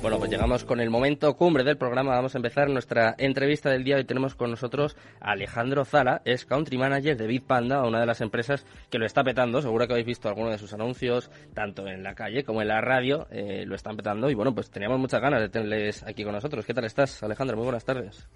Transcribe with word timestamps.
Bueno, 0.00 0.18
pues 0.20 0.30
llegamos 0.30 0.64
con 0.64 0.80
el 0.80 0.90
momento 0.90 1.36
cumbre 1.36 1.64
del 1.64 1.76
programa. 1.76 2.14
Vamos 2.14 2.34
a 2.34 2.38
empezar 2.38 2.70
nuestra 2.70 3.16
entrevista 3.18 3.68
del 3.68 3.82
día. 3.82 3.96
Hoy 3.96 4.04
tenemos 4.04 4.36
con 4.36 4.50
nosotros 4.50 4.96
a 5.20 5.32
Alejandro 5.32 5.84
Zala, 5.84 6.22
es 6.24 6.44
Country 6.44 6.78
Manager 6.78 7.16
de 7.16 7.26
Bitpanda, 7.26 7.84
una 7.84 7.98
de 7.98 8.06
las 8.06 8.20
empresas 8.20 8.64
que 8.90 8.98
lo 8.98 9.06
está 9.06 9.24
petando. 9.24 9.60
Seguro 9.60 9.86
que 9.86 9.94
habéis 9.94 10.06
visto 10.06 10.28
alguno 10.28 10.50
de 10.50 10.58
sus 10.58 10.72
anuncios, 10.72 11.30
tanto 11.52 11.88
en 11.88 12.04
la 12.04 12.14
calle 12.14 12.44
como 12.44 12.62
en 12.62 12.68
la 12.68 12.80
radio, 12.80 13.26
eh, 13.32 13.64
lo 13.66 13.74
están 13.74 13.96
petando. 13.96 14.30
Y 14.30 14.34
bueno, 14.34 14.54
pues 14.54 14.70
teníamos 14.70 15.00
muchas 15.00 15.20
ganas 15.20 15.40
de 15.40 15.48
tenerles 15.48 16.04
aquí 16.04 16.22
con 16.22 16.32
nosotros. 16.32 16.64
¿Qué 16.64 16.74
tal 16.74 16.84
estás, 16.84 17.20
Alejandro? 17.24 17.56
Muy 17.56 17.64
buenas 17.64 17.84
tardes. 17.84 18.28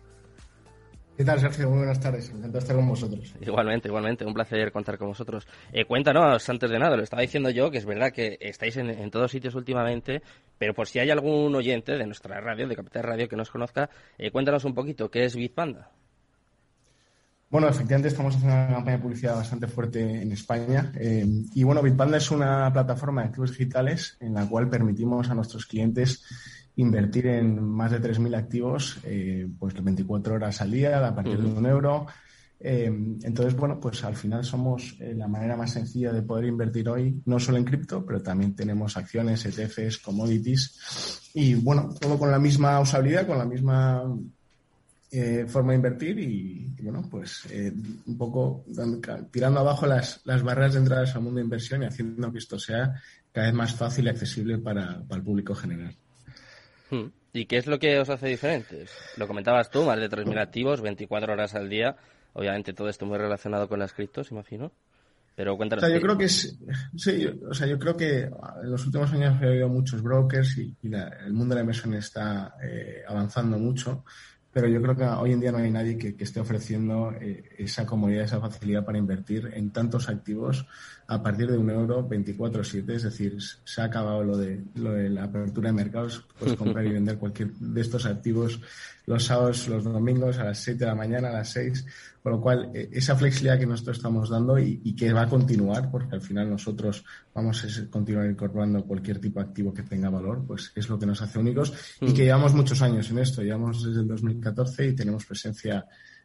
¿Qué 1.16 1.24
tal, 1.26 1.38
Sergio? 1.38 1.68
Muy 1.68 1.78
buenas 1.78 2.00
tardes. 2.00 2.30
Encantado 2.30 2.58
estar 2.58 2.74
con 2.74 2.88
vosotros. 2.88 3.34
Igualmente, 3.40 3.88
igualmente. 3.88 4.24
Un 4.24 4.32
placer 4.32 4.72
contar 4.72 4.96
con 4.96 5.08
vosotros. 5.08 5.46
Eh, 5.72 5.84
cuéntanos, 5.84 6.48
antes 6.48 6.70
de 6.70 6.78
nada, 6.78 6.96
lo 6.96 7.02
estaba 7.02 7.20
diciendo 7.20 7.50
yo, 7.50 7.70
que 7.70 7.78
es 7.78 7.84
verdad 7.84 8.12
que 8.12 8.38
estáis 8.40 8.78
en, 8.78 9.10
todos 9.10 9.30
sitios 9.30 9.54
últimamente, 9.54 10.22
pero 10.58 10.72
por 10.72 10.88
si 10.88 11.00
hay 11.00 11.10
algún 11.10 11.54
oyente 11.54 11.92
de 11.92 12.06
nuestra 12.06 12.40
radio, 12.40 12.66
de 12.66 12.76
Capital 12.76 13.02
Radio, 13.02 13.28
que 13.28 13.36
nos 13.36 13.50
conozca, 13.50 13.90
eh, 14.16 14.30
cuéntanos 14.30 14.64
un 14.64 14.74
poquito, 14.74 15.10
¿qué 15.10 15.24
es 15.24 15.36
Bitpanda? 15.36 15.90
Bueno, 17.50 17.68
efectivamente 17.68 18.08
estamos 18.08 18.34
haciendo 18.34 18.56
una 18.56 18.68
campaña 18.68 18.96
de 18.96 19.02
publicidad 19.02 19.36
bastante 19.36 19.66
fuerte 19.66 20.22
en 20.22 20.32
España. 20.32 20.90
Eh, 20.94 21.26
y 21.54 21.62
bueno, 21.62 21.82
Bitpanda 21.82 22.16
es 22.16 22.30
una 22.30 22.72
plataforma 22.72 23.20
de 23.20 23.28
activos 23.28 23.50
digitales 23.50 24.16
en 24.20 24.32
la 24.32 24.48
cual 24.48 24.70
permitimos 24.70 25.28
a 25.28 25.34
nuestros 25.34 25.66
clientes 25.66 26.24
invertir 26.76 27.26
en 27.26 27.62
más 27.62 27.90
de 27.90 28.00
3.000 28.00 28.36
activos, 28.36 28.98
eh, 29.04 29.48
pues 29.58 29.74
24 29.82 30.34
horas 30.34 30.60
al 30.60 30.70
día, 30.70 31.06
a 31.06 31.14
partir 31.14 31.38
de 31.38 31.46
un 31.46 31.66
euro. 31.66 32.06
Eh, 32.58 32.86
entonces, 33.22 33.56
bueno, 33.56 33.80
pues 33.80 34.04
al 34.04 34.14
final 34.14 34.44
somos 34.44 34.96
eh, 35.00 35.14
la 35.16 35.26
manera 35.26 35.56
más 35.56 35.72
sencilla 35.72 36.12
de 36.12 36.22
poder 36.22 36.46
invertir 36.46 36.88
hoy, 36.88 37.20
no 37.26 37.40
solo 37.40 37.58
en 37.58 37.64
cripto, 37.64 38.06
pero 38.06 38.22
también 38.22 38.54
tenemos 38.54 38.96
acciones, 38.96 39.44
ETFs, 39.44 39.98
commodities 39.98 41.30
y, 41.34 41.54
bueno, 41.54 41.92
todo 42.00 42.18
con 42.18 42.30
la 42.30 42.38
misma 42.38 42.78
usabilidad, 42.80 43.26
con 43.26 43.38
la 43.38 43.46
misma 43.46 44.04
forma 45.46 45.72
de 45.72 45.76
invertir 45.76 46.18
y, 46.20 46.74
bueno, 46.80 47.06
pues 47.10 47.42
un 48.06 48.16
poco 48.16 48.64
tirando 49.30 49.60
abajo 49.60 49.86
las, 49.86 50.22
las 50.24 50.42
barreras 50.42 50.72
de 50.72 50.78
entrada 50.78 51.04
al 51.04 51.20
mundo 51.20 51.36
de 51.36 51.44
inversión 51.44 51.82
y 51.82 51.84
haciendo 51.84 52.32
que 52.32 52.38
esto 52.38 52.58
sea 52.58 52.94
cada 53.30 53.48
vez 53.48 53.54
más 53.54 53.74
fácil 53.74 54.06
y 54.06 54.08
accesible 54.08 54.56
para, 54.56 55.02
para 55.02 55.18
el 55.18 55.22
público 55.22 55.54
general. 55.54 55.94
Hmm. 56.92 57.06
¿Y 57.32 57.46
qué 57.46 57.56
es 57.56 57.66
lo 57.66 57.78
que 57.78 57.98
os 57.98 58.10
hace 58.10 58.28
diferentes? 58.28 58.90
Lo 59.16 59.26
comentabas 59.26 59.70
tú, 59.70 59.82
más 59.84 59.98
de 59.98 60.10
3.000 60.10 60.38
activos, 60.38 60.82
24 60.82 61.32
horas 61.32 61.54
al 61.54 61.70
día. 61.70 61.96
Obviamente 62.34 62.74
todo 62.74 62.90
esto 62.90 63.06
muy 63.06 63.16
relacionado 63.16 63.66
con 63.68 63.78
las 63.78 63.94
criptos, 63.94 64.30
imagino. 64.30 64.72
Pero 65.34 65.56
cuéntanos. 65.56 65.82
O 65.82 65.86
sea, 65.86 65.96
yo 65.96 66.02
creo 66.02 66.18
que 66.18 66.26
es, 66.26 66.58
sí, 66.94 67.26
o 67.48 67.54
sea, 67.54 67.66
yo 67.66 67.78
creo 67.78 67.96
que 67.96 68.24
en 68.24 68.70
los 68.70 68.84
últimos 68.84 69.10
años 69.14 69.34
ha 69.40 69.46
habido 69.46 69.70
muchos 69.70 70.02
brokers 70.02 70.58
y, 70.58 70.76
el 70.82 71.32
mundo 71.32 71.54
de 71.54 71.60
la 71.60 71.60
inversión 71.62 71.94
está 71.94 72.54
eh, 72.62 73.02
avanzando 73.08 73.58
mucho 73.58 74.04
pero 74.52 74.68
yo 74.68 74.82
creo 74.82 74.94
que 74.94 75.04
hoy 75.04 75.32
en 75.32 75.40
día 75.40 75.50
no 75.50 75.58
hay 75.58 75.70
nadie 75.70 75.96
que, 75.96 76.14
esté 76.18 76.40
ofreciendo 76.40 77.12
eh, 77.18 77.42
esa 77.58 77.86
comodidad, 77.86 78.24
esa 78.24 78.40
facilidad 78.40 78.84
para 78.84 78.98
invertir 78.98 79.50
en 79.54 79.70
tantos 79.70 80.08
activos 80.10 80.66
a 81.06 81.22
partir 81.22 81.50
de 81.50 81.56
un 81.56 81.70
euro 81.70 82.06
24-7. 82.08 82.90
Es 82.90 83.02
decir, 83.04 83.38
se 83.40 83.80
ha 83.80 83.84
acabado 83.84 84.22
lo 84.22 84.36
de, 84.36 84.62
lo 84.74 84.92
de 84.92 85.08
la 85.08 85.24
apertura 85.24 85.70
de 85.70 85.74
mercados. 85.74 86.26
Puedes 86.38 86.56
comprar 86.56 86.84
y 86.84 86.92
vender 86.92 87.16
cualquier 87.16 87.52
de 87.52 87.80
estos 87.80 88.04
activos 88.04 88.60
los 89.06 89.24
sábados, 89.24 89.68
los 89.68 89.84
domingos, 89.84 90.38
a 90.38 90.44
las 90.44 90.58
7 90.58 90.80
de 90.80 90.86
la 90.86 90.94
mañana, 90.94 91.28
a 91.28 91.32
las 91.32 91.50
6. 91.50 91.86
Con 92.22 92.32
lo 92.32 92.40
cual, 92.40 92.70
eh, 92.72 92.88
esa 92.92 93.16
flexibilidad 93.16 93.58
que 93.58 93.66
nosotros 93.66 93.96
estamos 93.96 94.30
dando 94.30 94.58
y, 94.58 94.94
que 94.94 95.12
va 95.12 95.22
a 95.22 95.28
continuar, 95.28 95.90
porque 95.90 96.14
al 96.14 96.20
final 96.20 96.50
nosotros 96.50 97.04
vamos 97.34 97.64
a 97.64 97.90
continuar 97.90 98.30
incorporando 98.30 98.84
cualquier 98.84 99.18
tipo 99.18 99.40
de 99.40 99.46
activo 99.46 99.74
que 99.74 99.82
tenga 99.82 100.08
valor, 100.08 100.44
pues 100.46 100.72
es 100.76 100.88
lo 100.88 100.98
que 100.98 101.06
nos 101.06 101.20
hace 101.20 101.38
únicos 101.38 101.72
y 102.00 102.10
mm. 102.10 102.14
que 102.14 102.24
llevamos 102.24 102.54
muchos 102.54 102.80
años 102.82 103.10
en 103.10 103.18
esto. 103.18 103.42
Llevamos 103.42 103.84
desde 103.84 104.00
el 104.00 104.08
2014 104.08 104.88
y 104.88 104.94
tenemos 104.94 105.24
presencia 105.24 105.84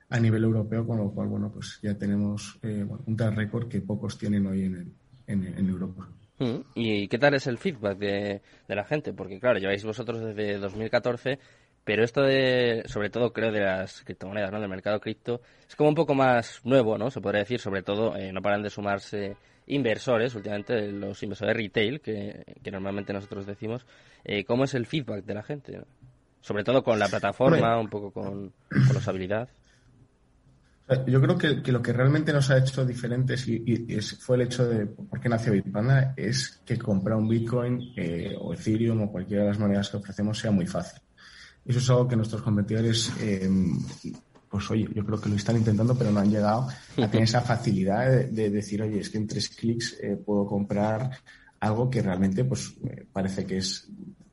a 0.09 0.19
nivel 0.19 0.43
europeo, 0.43 0.85
con 0.85 0.97
lo 0.97 1.11
cual, 1.11 1.27
bueno, 1.27 1.51
pues 1.51 1.79
ya 1.81 1.97
tenemos 1.97 2.59
eh, 2.61 2.85
un 3.05 3.17
tal 3.17 3.35
récord 3.35 3.67
que 3.67 3.81
pocos 3.81 4.17
tienen 4.17 4.45
hoy 4.45 4.63
en, 4.63 4.93
en, 5.25 5.69
Europa. 5.69 6.07
Mm. 6.39 6.59
¿Y 6.75 7.07
qué 7.07 7.17
tal 7.17 7.33
es 7.33 7.47
el 7.47 7.57
feedback 7.57 7.97
de, 7.97 8.41
de, 8.67 8.75
la 8.75 8.85
gente? 8.85 9.13
Porque, 9.13 9.39
claro, 9.39 9.59
lleváis 9.59 9.83
vosotros 9.83 10.21
desde 10.21 10.59
2014 10.59 11.39
pero 11.87 12.03
esto 12.03 12.21
de, 12.21 12.83
sobre 12.87 13.09
todo 13.09 13.31
creo 13.31 13.49
de 13.49 13.61
las 13.61 14.01
criptomonedas, 14.01 14.51
¿no? 14.51 14.59
Del 14.59 14.67
mercado 14.67 14.99
cripto, 14.99 15.39
es 15.65 15.73
como 15.77 15.87
un 15.87 15.95
poco 15.95 16.13
más 16.13 16.59
nuevo, 16.65 16.97
¿no? 16.97 17.09
Se 17.09 17.21
podría 17.21 17.39
decir, 17.39 17.61
sobre 17.61 17.81
todo, 17.81 18.17
eh, 18.17 18.33
no 18.33 18.41
paran 18.41 18.61
de 18.61 18.69
sumarse 18.69 19.37
inversores, 19.67 20.35
últimamente 20.35 20.91
los 20.91 21.23
inversores 21.23 21.55
retail, 21.55 22.01
que, 22.01 22.43
normalmente 22.69 23.13
nosotros 23.13 23.45
decimos. 23.45 23.85
Eh, 24.25 24.43
¿Cómo 24.43 24.65
es 24.65 24.73
el 24.73 24.85
feedback 24.85 25.23
de 25.23 25.33
la 25.33 25.43
gente? 25.43 25.81
Sobre 26.41 26.65
todo 26.65 26.83
con 26.83 26.99
la 26.99 27.07
plataforma, 27.07 27.79
un 27.79 27.87
poco 27.87 28.11
con, 28.11 28.51
la 28.69 28.97
usabilidad. 28.99 29.47
Yo 31.07 31.21
creo 31.21 31.37
que, 31.37 31.71
lo 31.71 31.81
que 31.81 31.93
realmente 31.93 32.33
nos 32.33 32.49
ha 32.49 32.57
hecho 32.57 32.85
diferentes 32.85 33.47
y, 33.47 33.97
fue 34.19 34.35
el 34.35 34.41
hecho 34.41 34.67
de 34.67 34.87
por 34.87 35.21
qué 35.21 35.29
nació 35.29 35.53
Bitpanda 35.53 36.13
es 36.17 36.61
que 36.65 36.77
comprar 36.77 37.15
un 37.15 37.29
Bitcoin 37.29 37.93
eh, 37.95 38.35
o 38.37 38.53
Ethereum 38.53 39.03
o 39.03 39.09
cualquiera 39.09 39.43
de 39.43 39.49
las 39.51 39.59
monedas 39.59 39.89
que 39.89 39.95
ofrecemos 39.95 40.37
sea 40.37 40.51
muy 40.51 40.67
fácil. 40.67 40.99
Eso 41.67 41.79
es 41.79 41.89
algo 41.89 42.07
que 42.07 42.15
nuestros 42.15 42.41
competidores, 42.41 43.11
eh, 43.19 43.49
pues 44.49 44.71
oye, 44.71 44.87
yo 44.93 45.05
creo 45.05 45.19
que 45.19 45.27
lo 45.27 45.35
están 45.35 45.57
intentando, 45.57 45.97
pero 45.97 46.11
no 46.11 46.21
han 46.21 46.31
llegado 46.31 46.69
a 46.95 47.11
tener 47.11 47.23
esa 47.23 47.41
facilidad 47.41 48.09
de, 48.09 48.49
decir, 48.49 48.81
oye, 48.81 49.01
es 49.01 49.09
que 49.09 49.17
en 49.17 49.27
tres 49.27 49.49
clics 49.49 49.97
eh, 50.01 50.15
puedo 50.15 50.45
comprar 50.45 51.11
algo 51.59 51.89
que 51.89 52.01
realmente 52.01 52.45
pues 52.45 52.73
parece 53.11 53.45
que 53.45 53.57
es 53.57 53.89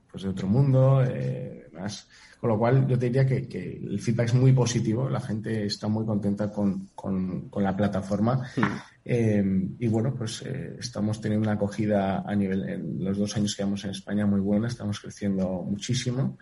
pues 0.08 0.22
de 0.22 0.28
otro 0.28 0.46
mundo, 0.46 1.02
eh, 1.02 1.68
más. 1.72 2.06
Con 2.38 2.50
lo 2.50 2.58
cual, 2.58 2.86
yo 2.86 2.96
te 2.96 3.06
diría 3.06 3.26
que, 3.26 3.80
el 3.82 3.98
feedback 3.98 4.26
es 4.26 4.34
muy 4.34 4.52
positivo, 4.52 5.08
la 5.08 5.18
gente 5.20 5.64
está 5.64 5.88
muy 5.88 6.04
contenta 6.04 6.52
con, 6.52 6.90
con, 6.94 7.50
la 7.56 7.74
plataforma. 7.74 8.46
y 9.04 9.88
bueno, 9.88 10.14
pues 10.14 10.42
estamos 10.42 11.20
teniendo 11.20 11.48
una 11.48 11.56
acogida 11.56 12.20
a 12.20 12.36
nivel, 12.36 12.68
en 12.68 13.02
los 13.02 13.18
dos 13.18 13.36
años 13.36 13.56
que 13.56 13.62
llevamos 13.62 13.84
en 13.84 13.90
España 13.90 14.26
muy 14.26 14.40
buena, 14.40 14.68
estamos 14.68 15.00
creciendo 15.00 15.64
muchísimo 15.66 16.38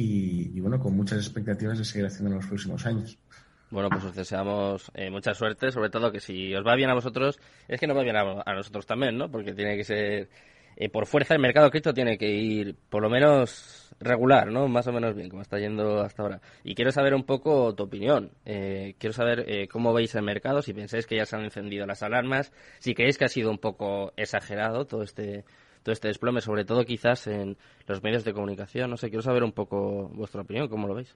y, 0.00 0.60
bueno, 0.60 0.78
con 0.78 0.96
muchas 0.96 1.18
expectativas 1.18 1.76
de 1.76 1.84
seguir 1.84 2.06
haciendo 2.06 2.30
en 2.30 2.36
los 2.36 2.46
próximos 2.46 2.86
años. 2.86 3.18
Bueno, 3.68 3.90
pues 3.90 4.04
os 4.04 4.14
deseamos 4.14 4.92
eh, 4.94 5.10
mucha 5.10 5.34
suerte, 5.34 5.72
sobre 5.72 5.90
todo 5.90 6.12
que 6.12 6.20
si 6.20 6.54
os 6.54 6.64
va 6.64 6.76
bien 6.76 6.88
a 6.88 6.94
vosotros, 6.94 7.40
es 7.66 7.80
que 7.80 7.88
nos 7.88 7.96
va 7.96 8.04
bien 8.04 8.14
a, 8.14 8.54
nosotros 8.54 8.86
también, 8.86 9.18
¿no? 9.18 9.28
Porque 9.28 9.54
tiene 9.54 9.76
que 9.76 9.82
ser, 9.82 10.28
eh, 10.76 10.88
por 10.88 11.06
fuerza, 11.06 11.34
el 11.34 11.40
mercado 11.40 11.68
cripto 11.68 11.92
tiene 11.92 12.16
que 12.16 12.30
ir 12.30 12.76
por 12.88 13.02
lo 13.02 13.10
menos 13.10 13.92
regular, 13.98 14.52
¿no? 14.52 14.68
Más 14.68 14.86
o 14.86 14.92
menos 14.92 15.16
bien, 15.16 15.30
como 15.30 15.42
está 15.42 15.58
yendo 15.58 16.00
hasta 16.00 16.22
ahora. 16.22 16.40
Y 16.62 16.76
quiero 16.76 16.92
saber 16.92 17.12
un 17.12 17.24
poco 17.24 17.74
tu 17.74 17.82
opinión. 17.82 18.30
Eh, 18.44 18.94
quiero 18.98 19.12
saber 19.12 19.68
cómo 19.68 19.92
veis 19.92 20.14
el 20.14 20.22
mercado, 20.22 20.62
si 20.62 20.72
pensáis 20.74 21.06
que 21.06 21.16
ya 21.16 21.26
se 21.26 21.34
han 21.34 21.42
encendido 21.42 21.86
las 21.86 22.04
alarmas, 22.04 22.52
si 22.78 22.94
creéis 22.94 23.18
que 23.18 23.24
ha 23.24 23.28
sido 23.28 23.50
un 23.50 23.58
poco 23.58 24.12
exagerado 24.16 24.86
todo 24.86 25.02
este 25.02 25.44
todo 25.82 25.92
este 25.92 26.08
desplome, 26.08 26.40
sobre 26.40 26.64
todo 26.64 26.84
quizás 26.84 27.26
en 27.26 27.56
los 27.86 28.02
medios 28.02 28.24
de 28.24 28.32
comunicación. 28.32 28.90
No 28.90 28.96
sé, 28.96 29.08
quiero 29.08 29.22
saber 29.22 29.44
un 29.44 29.52
poco 29.52 30.08
vuestra 30.14 30.42
opinión, 30.42 30.68
¿cómo 30.68 30.86
lo 30.86 30.94
veis? 30.94 31.14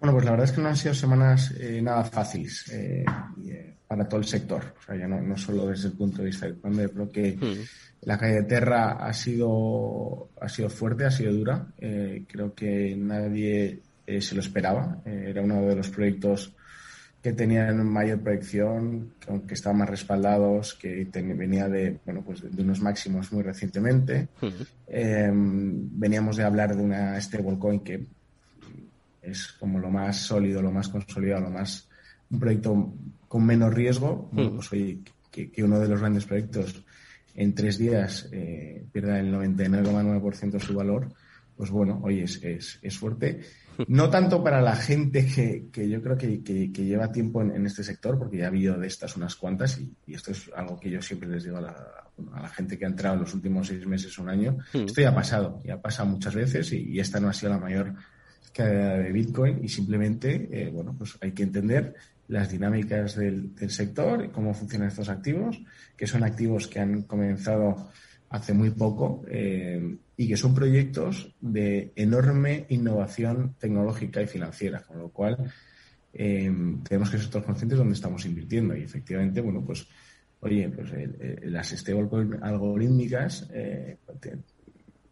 Bueno, 0.00 0.16
pues 0.16 0.24
la 0.26 0.32
verdad 0.32 0.44
es 0.44 0.52
que 0.52 0.60
no 0.60 0.68
han 0.68 0.76
sido 0.76 0.92
semanas 0.92 1.54
eh, 1.58 1.80
nada 1.80 2.04
fáciles 2.04 2.70
eh, 2.70 3.04
eh, 3.46 3.74
para 3.86 4.06
todo 4.06 4.20
el 4.20 4.26
sector. 4.26 4.74
O 4.78 4.82
sea, 4.82 4.96
ya 4.96 5.06
no, 5.06 5.36
solo 5.36 5.66
desde 5.66 5.88
el 5.88 5.94
punto 5.94 6.18
de 6.18 6.26
vista 6.26 6.46
del 6.46 6.56
plan, 6.56 6.74
creo 6.74 7.10
que 7.10 7.36
hmm. 7.40 7.64
la 8.02 8.18
calle 8.18 8.34
de 8.34 8.42
Terra 8.42 8.92
ha 8.92 9.12
sido, 9.14 10.28
ha 10.40 10.48
sido 10.48 10.68
fuerte, 10.68 11.06
ha 11.06 11.10
sido 11.10 11.32
dura. 11.32 11.66
creo 11.78 12.54
que 12.54 12.94
nadie 12.96 13.80
se 14.20 14.34
lo 14.34 14.42
esperaba. 14.42 14.98
era 15.06 15.40
uno 15.40 15.62
de 15.62 15.76
los 15.76 15.88
proyectos 15.88 16.52
que 17.24 17.32
tenían 17.32 17.90
mayor 17.90 18.20
proyección, 18.20 19.14
que 19.48 19.54
estaban 19.54 19.78
más 19.78 19.88
respaldados, 19.88 20.74
que 20.74 21.08
venía 21.10 21.70
de, 21.70 21.96
bueno, 22.04 22.20
pues 22.20 22.42
de, 22.42 22.62
unos 22.62 22.82
máximos 22.82 23.32
muy 23.32 23.42
recientemente. 23.42 24.28
Em, 24.86 25.88
veníamos 25.98 26.36
de 26.36 26.44
hablar 26.44 26.76
de 26.76 26.82
una 26.82 27.18
stablecoin 27.18 27.80
que 27.80 28.04
es 29.22 29.52
como 29.58 29.78
lo 29.78 29.88
más 29.88 30.18
sólido, 30.18 30.60
lo 30.60 30.70
más 30.70 30.90
consolidado, 30.90 31.44
lo 31.44 31.50
más 31.50 31.88
un 32.28 32.38
proyecto 32.38 32.92
con 33.26 33.46
menos 33.46 33.72
riesgo. 33.72 34.28
pues 34.30 34.70
oye, 34.74 34.98
que, 35.30 35.64
uno 35.64 35.80
de 35.80 35.88
los 35.88 36.00
grandes 36.00 36.26
proyectos 36.26 36.84
en 37.34 37.54
tres 37.54 37.78
días 37.78 38.28
eh, 38.32 38.84
pierda 38.92 39.18
el 39.18 39.32
99,9% 39.32 40.50
de 40.50 40.60
su 40.60 40.74
valor, 40.74 41.08
pues 41.56 41.70
bueno, 41.70 42.00
oye, 42.02 42.24
es, 42.24 42.44
es, 42.44 42.78
es 42.82 42.98
fuerte 42.98 43.40
no 43.88 44.10
tanto 44.10 44.42
para 44.42 44.60
la 44.60 44.76
gente 44.76 45.26
que, 45.26 45.88
yo 45.88 46.02
creo 46.02 46.16
que, 46.16 46.70
lleva 46.72 47.12
tiempo 47.12 47.42
en, 47.42 47.66
este 47.66 47.82
sector, 47.82 48.18
porque 48.18 48.38
ya 48.38 48.44
ha 48.44 48.48
habido 48.48 48.78
de 48.78 48.86
estas 48.86 49.16
unas 49.16 49.36
cuantas, 49.36 49.78
y, 49.78 49.94
esto 50.14 50.32
es 50.32 50.50
algo 50.54 50.78
que 50.78 50.90
yo 50.90 51.02
siempre 51.02 51.28
les 51.28 51.44
digo 51.44 51.58
a 51.58 51.60
la, 51.60 52.48
gente 52.50 52.78
que 52.78 52.84
ha 52.84 52.88
entrado 52.88 53.16
en 53.16 53.22
los 53.22 53.34
últimos 53.34 53.66
seis 53.66 53.84
meses 53.86 54.16
o 54.18 54.22
un 54.22 54.28
año. 54.28 54.58
Hmm. 54.72 54.84
Esto 54.86 55.00
ya 55.00 55.08
ha 55.08 55.14
pasado, 55.14 55.60
ya 55.64 55.74
ha 55.74 55.82
pasado 55.82 56.08
muchas 56.08 56.34
veces, 56.34 56.72
y, 56.72 56.98
esta 56.98 57.20
no 57.20 57.28
ha 57.28 57.32
sido 57.32 57.52
la 57.52 57.58
mayor 57.58 57.94
caída 58.52 58.98
de 58.98 59.12
Bitcoin, 59.12 59.64
y 59.64 59.68
simplemente, 59.68 60.48
eh, 60.50 60.70
bueno, 60.70 60.94
pues 60.96 61.16
hay 61.20 61.32
que 61.32 61.42
entender 61.42 61.94
las 62.28 62.50
dinámicas 62.50 63.16
del, 63.16 63.54
del 63.54 63.70
sector, 63.70 64.30
cómo 64.32 64.54
funcionan 64.54 64.88
estos 64.88 65.08
activos, 65.08 65.60
que 65.96 66.06
son 66.06 66.22
activos 66.22 66.68
que 66.68 66.80
han 66.80 67.02
comenzado 67.02 67.90
hace 68.34 68.52
muy 68.52 68.70
poco 68.70 69.22
eh, 69.28 69.96
y 70.16 70.26
que 70.26 70.36
son 70.36 70.56
proyectos 70.56 71.32
de 71.40 71.92
enorme 71.94 72.66
innovación 72.68 73.54
tecnológica 73.60 74.20
y 74.22 74.26
financiera, 74.26 74.82
con 74.82 74.98
lo 74.98 75.08
cual 75.10 75.52
eh, 76.12 76.52
tenemos 76.82 77.10
que 77.10 77.18
ser 77.18 77.30
todos 77.30 77.44
conscientes 77.44 77.78
de 77.78 77.84
dónde 77.84 77.94
estamos 77.94 78.26
invirtiendo 78.26 78.76
y 78.76 78.82
efectivamente, 78.82 79.40
bueno, 79.40 79.64
pues 79.64 79.86
oye, 80.40 80.68
pues 80.68 80.90
las 81.44 81.70
stable 81.70 82.36
algorítmicas 82.42 83.48
eh, 83.52 83.98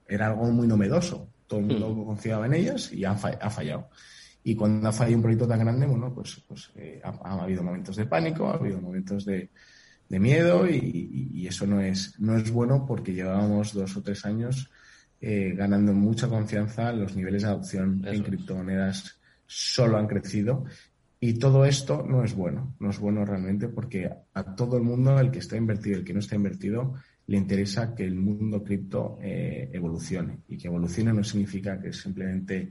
era 0.08 0.26
algo 0.26 0.50
muy 0.50 0.66
novedoso, 0.66 1.28
todo 1.46 1.60
el 1.60 1.66
mundo 1.66 1.94
mm. 1.94 2.04
confiaba 2.04 2.46
en 2.46 2.54
ellas 2.54 2.92
y 2.92 3.04
ha, 3.04 3.14
fallado. 3.14 3.88
Y 4.42 4.56
cuando 4.56 4.88
ha 4.88 4.92
fallado 4.92 5.18
un 5.18 5.22
proyecto 5.22 5.46
tan 5.46 5.60
grande, 5.60 5.86
bueno, 5.86 6.12
pues, 6.12 6.42
pues 6.48 6.72
ha, 7.04 7.10
ha, 7.22 7.42
habido 7.44 7.62
momentos 7.62 7.94
de 7.94 8.06
pánico, 8.06 8.48
ha 8.48 8.54
habido 8.54 8.80
momentos 8.80 9.24
de, 9.24 9.48
de 10.12 10.20
miedo 10.20 10.68
y, 10.68 11.46
eso 11.48 11.66
no 11.66 11.80
es, 11.80 12.20
no 12.20 12.36
es 12.36 12.50
bueno 12.50 12.84
porque 12.86 13.14
llevábamos 13.14 13.72
dos 13.72 13.96
o 13.96 14.02
tres 14.02 14.24
años 14.26 14.70
eh, 15.20 15.54
ganando 15.56 15.92
mucha 15.94 16.28
confianza, 16.28 16.92
los 16.92 17.16
niveles 17.16 17.42
de 17.42 17.48
adopción 17.48 18.04
en 18.06 18.22
criptomonedas 18.22 19.18
solo 19.46 19.96
han 19.96 20.06
crecido 20.06 20.64
y 21.18 21.34
todo 21.34 21.64
esto 21.64 22.04
no 22.06 22.24
es 22.24 22.34
bueno, 22.34 22.74
no 22.78 22.90
es 22.90 22.98
bueno 22.98 23.24
realmente 23.24 23.68
porque 23.68 24.10
a 24.34 24.54
todo 24.54 24.76
el 24.76 24.82
mundo, 24.82 25.18
el 25.18 25.30
que 25.30 25.38
está 25.38 25.56
invertido, 25.56 25.96
el 25.96 26.04
que 26.04 26.12
no 26.12 26.20
está 26.20 26.36
invertido, 26.36 26.94
le 27.26 27.38
interesa 27.38 27.94
que 27.94 28.04
el 28.04 28.14
mundo 28.14 28.62
cripto 28.62 29.18
eh, 29.22 29.70
evolucione. 29.72 30.40
Y 30.48 30.58
que 30.58 30.68
evolucione 30.68 31.12
no 31.12 31.24
significa 31.24 31.80
que 31.80 31.92
simplemente 31.92 32.70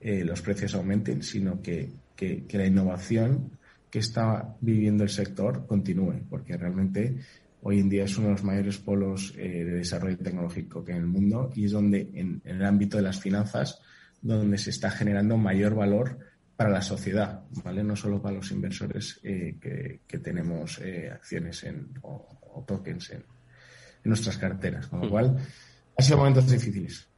eh, 0.00 0.24
los 0.24 0.40
precios 0.42 0.74
aumenten, 0.74 1.22
sino 1.22 1.60
que, 1.60 1.90
que 2.16 2.46
la 2.52 2.66
innovación 2.66 3.59
que 3.90 3.98
está 3.98 4.56
viviendo 4.60 5.02
el 5.02 5.10
sector 5.10 5.66
continúe, 5.66 6.22
porque 6.28 6.56
realmente 6.56 7.16
hoy 7.62 7.80
en 7.80 7.88
día 7.88 8.04
es 8.04 8.16
uno 8.16 8.28
de 8.28 8.32
los 8.34 8.44
mayores 8.44 8.78
polos 8.78 9.34
eh, 9.36 9.64
de 9.64 9.74
desarrollo 9.74 10.16
tecnológico 10.18 10.84
que 10.84 10.92
hay 10.92 10.98
en 10.98 11.04
el 11.04 11.10
mundo 11.10 11.50
y 11.54 11.64
es 11.64 11.72
donde, 11.72 12.08
en, 12.14 12.40
el 12.44 12.64
ámbito 12.64 12.96
de 12.96 13.02
las 13.02 13.20
finanzas, 13.20 13.80
donde 14.22 14.58
se 14.58 14.70
está 14.70 14.90
generando 14.90 15.36
mayor 15.36 15.74
valor 15.74 16.18
para 16.56 16.70
la 16.70 16.82
sociedad, 16.82 17.42
¿vale? 17.64 17.82
No 17.82 17.96
solo 17.96 18.20
para 18.20 18.36
los 18.36 18.50
inversores 18.50 19.18
eh, 19.22 19.56
que, 20.06 20.18
tenemos 20.18 20.78
eh, 20.80 21.10
acciones 21.10 21.64
en, 21.64 21.88
o, 22.02 22.64
tokens 22.66 23.10
en, 23.10 23.24
nuestras 24.04 24.36
carteras. 24.36 24.86
Con 24.86 25.00
lo 25.00 25.06
mm. 25.06 25.10
cual, 25.10 25.36
ha 25.96 26.02
sido 26.02 26.18
momentos 26.18 26.50
difíciles. 26.50 27.08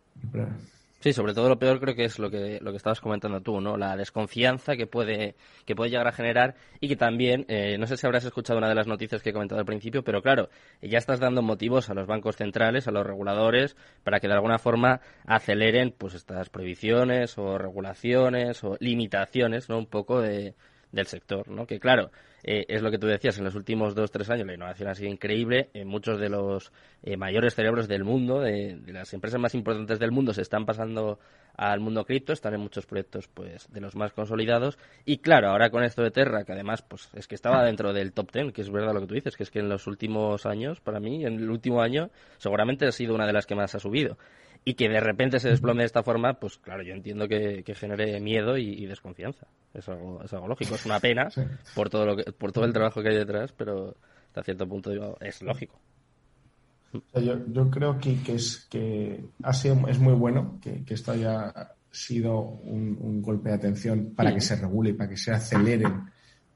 Sí, 1.02 1.12
sobre 1.12 1.34
todo 1.34 1.48
lo 1.48 1.58
peor 1.58 1.80
creo 1.80 1.96
que 1.96 2.04
es 2.04 2.20
lo 2.20 2.30
que, 2.30 2.60
lo 2.62 2.70
que 2.70 2.76
estabas 2.76 3.00
comentando 3.00 3.40
tú, 3.40 3.60
¿no? 3.60 3.76
La 3.76 3.96
desconfianza 3.96 4.76
que 4.76 4.86
puede, 4.86 5.34
que 5.66 5.74
puede 5.74 5.90
llegar 5.90 6.06
a 6.06 6.12
generar 6.12 6.54
y 6.78 6.86
que 6.86 6.94
también, 6.94 7.44
eh, 7.48 7.76
no 7.76 7.88
sé 7.88 7.96
si 7.96 8.06
habrás 8.06 8.24
escuchado 8.24 8.60
una 8.60 8.68
de 8.68 8.76
las 8.76 8.86
noticias 8.86 9.20
que 9.20 9.30
he 9.30 9.32
comentado 9.32 9.58
al 9.58 9.66
principio, 9.66 10.04
pero 10.04 10.22
claro, 10.22 10.48
ya 10.80 10.98
estás 10.98 11.18
dando 11.18 11.42
motivos 11.42 11.90
a 11.90 11.94
los 11.94 12.06
bancos 12.06 12.36
centrales, 12.36 12.86
a 12.86 12.92
los 12.92 13.04
reguladores, 13.04 13.76
para 14.04 14.20
que 14.20 14.28
de 14.28 14.34
alguna 14.34 14.60
forma 14.60 15.00
aceleren 15.26 15.92
pues 15.98 16.14
estas 16.14 16.50
prohibiciones 16.50 17.36
o 17.36 17.58
regulaciones 17.58 18.62
o 18.62 18.76
limitaciones, 18.78 19.68
¿no? 19.68 19.78
Un 19.78 19.86
poco 19.86 20.20
de, 20.20 20.54
del 20.92 21.06
sector, 21.06 21.48
¿no? 21.48 21.66
Que 21.66 21.80
claro, 21.80 22.10
eh, 22.44 22.66
es 22.68 22.82
lo 22.82 22.90
que 22.90 22.98
tú 22.98 23.06
decías, 23.06 23.38
en 23.38 23.44
los 23.44 23.54
últimos 23.54 23.94
dos, 23.94 24.10
tres 24.10 24.28
años 24.30 24.46
la 24.46 24.54
innovación 24.54 24.88
ha 24.88 24.94
sido 24.94 25.10
increíble, 25.10 25.70
en 25.74 25.88
muchos 25.88 26.20
de 26.20 26.28
los 26.28 26.72
eh, 27.02 27.16
mayores 27.16 27.54
cerebros 27.54 27.88
del 27.88 28.04
mundo, 28.04 28.40
de, 28.40 28.78
las 28.88 29.12
empresas 29.14 29.40
más 29.40 29.54
importantes 29.54 29.98
del 29.98 30.12
mundo 30.12 30.34
se 30.34 30.42
están 30.42 30.66
pasando 30.66 31.18
al 31.56 31.80
mundo 31.80 32.04
cripto, 32.04 32.32
están 32.32 32.54
en 32.54 32.60
muchos 32.60 32.86
proyectos 32.86 33.28
pues 33.28 33.70
de 33.70 33.80
los 33.80 33.94
más 33.94 34.12
consolidados 34.12 34.78
y 35.04 35.18
claro, 35.18 35.48
ahora 35.48 35.70
con 35.70 35.84
esto 35.84 36.02
de 36.02 36.10
Terra, 36.10 36.44
que 36.44 36.52
además 36.52 36.82
pues 36.82 37.10
es 37.14 37.26
que 37.26 37.34
estaba 37.34 37.64
dentro 37.64 37.92
del 37.92 38.12
top 38.12 38.30
ten, 38.30 38.52
que 38.52 38.62
es 38.62 38.70
verdad 38.70 38.94
lo 38.94 39.00
que 39.00 39.06
tú 39.06 39.14
dices, 39.14 39.36
que 39.36 39.42
es 39.42 39.50
que 39.50 39.60
en 39.60 39.68
los 39.68 39.86
últimos 39.86 40.46
años, 40.46 40.80
para 40.80 41.00
mí, 41.00 41.24
en 41.24 41.34
el 41.34 41.50
último 41.50 41.82
año, 41.82 42.10
seguramente 42.38 42.86
ha 42.86 42.92
sido 42.92 43.14
una 43.14 43.26
de 43.26 43.32
las 43.32 43.46
que 43.46 43.54
más 43.54 43.74
ha 43.74 43.78
subido 43.78 44.16
y 44.64 44.74
que 44.74 44.88
de 44.88 45.00
repente 45.00 45.40
se 45.40 45.48
desplome 45.48 45.82
de 45.82 45.86
esta 45.86 46.02
forma, 46.02 46.34
pues 46.34 46.58
claro, 46.58 46.82
yo 46.82 46.94
entiendo 46.94 47.26
que, 47.26 47.64
genere 47.74 48.20
miedo 48.20 48.56
y, 48.56 48.86
desconfianza. 48.86 49.46
Es 49.74 49.88
algo, 49.88 50.22
es 50.22 50.32
algo 50.32 50.48
lógico, 50.48 50.74
es 50.74 50.86
una 50.86 51.00
pena 51.00 51.28
por 51.74 51.90
todo 51.90 52.06
lo 52.06 52.16
que, 52.16 52.24
por 52.32 52.52
todo 52.52 52.64
el 52.64 52.72
trabajo 52.72 53.02
que 53.02 53.08
hay 53.08 53.16
detrás, 53.16 53.52
pero 53.52 53.96
hasta 54.28 54.42
cierto 54.42 54.68
punto 54.68 55.18
es 55.20 55.42
lógico. 55.42 55.80
yo, 57.14 57.46
yo, 57.48 57.70
creo 57.70 57.98
que, 57.98 58.22
que, 58.22 58.34
es 58.34 58.66
que 58.70 59.24
ha 59.42 59.52
sido, 59.52 59.88
es 59.88 59.98
muy 59.98 60.14
bueno 60.14 60.58
que, 60.62 60.84
que 60.84 60.94
esto 60.94 61.12
haya 61.12 61.74
sido 61.92 62.40
un, 62.40 63.20
golpe 63.22 63.50
de 63.50 63.56
atención 63.56 64.14
para 64.16 64.34
que 64.34 64.40
se 64.40 64.56
regule 64.56 64.90
y 64.90 64.92
para 64.94 65.10
que 65.10 65.16
se 65.16 65.30
aceleren 65.30 66.10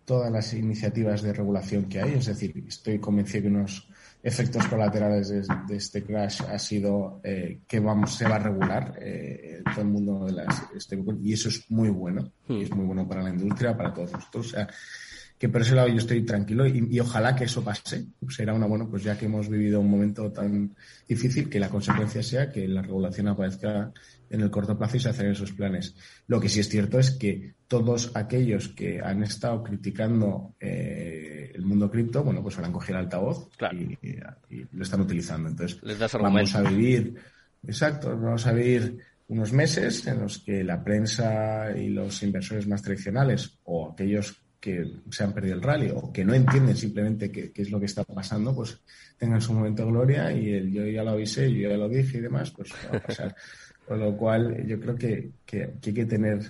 todas 0.05 0.33
las 0.33 0.53
iniciativas 0.55 1.23
de 1.23 1.33
regulación 1.33 1.85
que 1.85 2.01
hay. 2.01 2.15
Es 2.15 2.27
decir, 2.27 2.65
estoy 2.67 2.99
convencido 2.99 3.43
que 3.43 3.49
unos 3.49 3.89
efectos 4.27 4.67
colaterales 4.67 5.29
de, 5.29 5.77
este 5.77 6.03
crash 6.03 6.43
ha 6.43 6.59
sido 6.59 7.21
eh, 7.23 7.61
que 7.65 7.79
vamos 7.79 8.13
se 8.17 8.27
va 8.27 8.35
a 8.35 8.41
regular 8.41 8.99
eh, 9.01 9.63
todo 9.73 9.83
el 9.83 9.87
mundo 9.87 10.25
de 10.25 10.33
las 10.33 10.67
y 11.23 11.33
eso 11.33 11.49
es 11.49 11.71
muy 11.71 11.91
bueno 11.91 12.33
y 12.49 12.63
es 12.63 12.71
muy 12.75 12.87
bueno 12.87 13.07
para 13.07 13.23
la 13.23 13.31
industria 13.31 13.77
para 13.77 13.95
todos 13.95 14.11
nosotros 14.11 14.49
o 14.49 14.51
sea 14.51 14.69
que 15.39 15.49
por 15.49 15.63
ese 15.63 15.77
lado 15.77 15.89
yo 15.89 15.99
estoy 15.99 16.25
tranquilo 16.25 16.67
y, 16.67 16.99
ojalá 16.99 17.37
que 17.37 17.45
eso 17.45 17.63
pase 17.63 18.07
será 18.29 18.53
una 18.53 18.67
bueno 18.67 18.91
pues 18.91 19.05
ya 19.05 19.17
que 19.17 19.27
hemos 19.27 19.49
vivido 19.49 19.79
un 19.79 19.91
momento 19.91 20.33
tan 20.33 20.75
difícil 21.09 21.49
que 21.49 21.61
la 21.61 21.69
consecuencia 21.69 22.21
sea 22.21 22.51
que 22.51 22.67
la 22.67 22.83
regulación 22.83 23.29
aparezca 23.29 23.93
en 24.29 24.41
el 24.41 24.51
corto 24.51 24.77
plazo 24.77 24.97
y 24.97 25.01
se 25.01 25.09
hacen 25.09 25.31
esos 25.31 25.53
planes. 25.53 25.95
Lo 26.27 26.41
que 26.41 26.49
sí 26.49 26.61
es 26.61 26.69
cierto 26.69 26.99
es 26.99 27.13
que 27.13 27.55
todos 27.69 28.11
aquellos 28.15 28.69
que 28.69 29.01
han 29.01 29.23
estado 29.23 29.63
criticando 29.63 30.57
eh, 30.59 31.36
el 31.57 31.65
mundo 31.65 31.91
cripto, 31.91 32.23
bueno, 32.23 32.43
pues 32.43 32.57
ahora 32.57 32.69
han 32.69 32.73
cogido 32.73 32.99
el 32.99 33.05
altavoz 33.05 33.49
y, 33.73 33.97
lo 34.73 34.83
están 34.83 35.01
utilizando. 35.01 35.49
Entonces, 35.49 35.81
vamos 36.13 36.55
a 36.55 36.63
vivir, 36.63 37.15
exacto, 37.67 38.17
vamos 38.17 38.47
a 38.47 38.53
vivir 38.53 38.99
unos 39.29 39.53
meses 39.53 40.07
en 40.07 40.21
los 40.21 40.39
que 40.39 40.63
la 40.63 40.83
prensa 40.83 41.77
y 41.77 41.89
los 41.89 42.23
inversores 42.23 42.67
más 42.69 42.83
tradicionales 42.83 43.59
o 43.65 43.91
aquellos 43.93 44.37
que 44.61 44.85
se 45.11 45.25
han 45.25 45.33
perdido 45.33 45.55
el 45.57 45.63
rally 45.63 45.91
o 45.95 46.13
que 46.13 46.25
no 46.25 46.35
entienden 46.35 46.77
simplemente 46.77 47.31
qué, 47.31 47.53
qué, 47.53 47.63
es 47.63 47.71
lo 47.71 47.79
que 47.79 47.87
está 47.87 48.05
pasando, 48.05 48.55
pues 48.55 48.81
tengan 49.17 49.41
su 49.41 49.53
momento 49.53 49.85
de 49.85 49.91
gloria 49.91 50.33
y 50.33 50.51
el 50.51 50.73
yo 50.73 50.87
ya 50.87 51.03
lo 51.03 51.11
avisé, 51.11 51.53
yo 51.53 51.71
ya 51.71 51.77
lo 51.77 51.89
dije 51.89 52.19
y 52.19 52.21
demás, 52.21 52.51
pues 52.51 52.71
va 52.93 52.99
a 52.99 53.03
pasar. 53.03 53.37
Con 53.87 54.01
lo 54.01 54.17
cual, 54.17 54.67
yo 54.67 54.81
creo 54.81 54.97
que, 54.97 55.31
hay 55.53 55.93
que 55.93 56.07
tener 56.07 56.41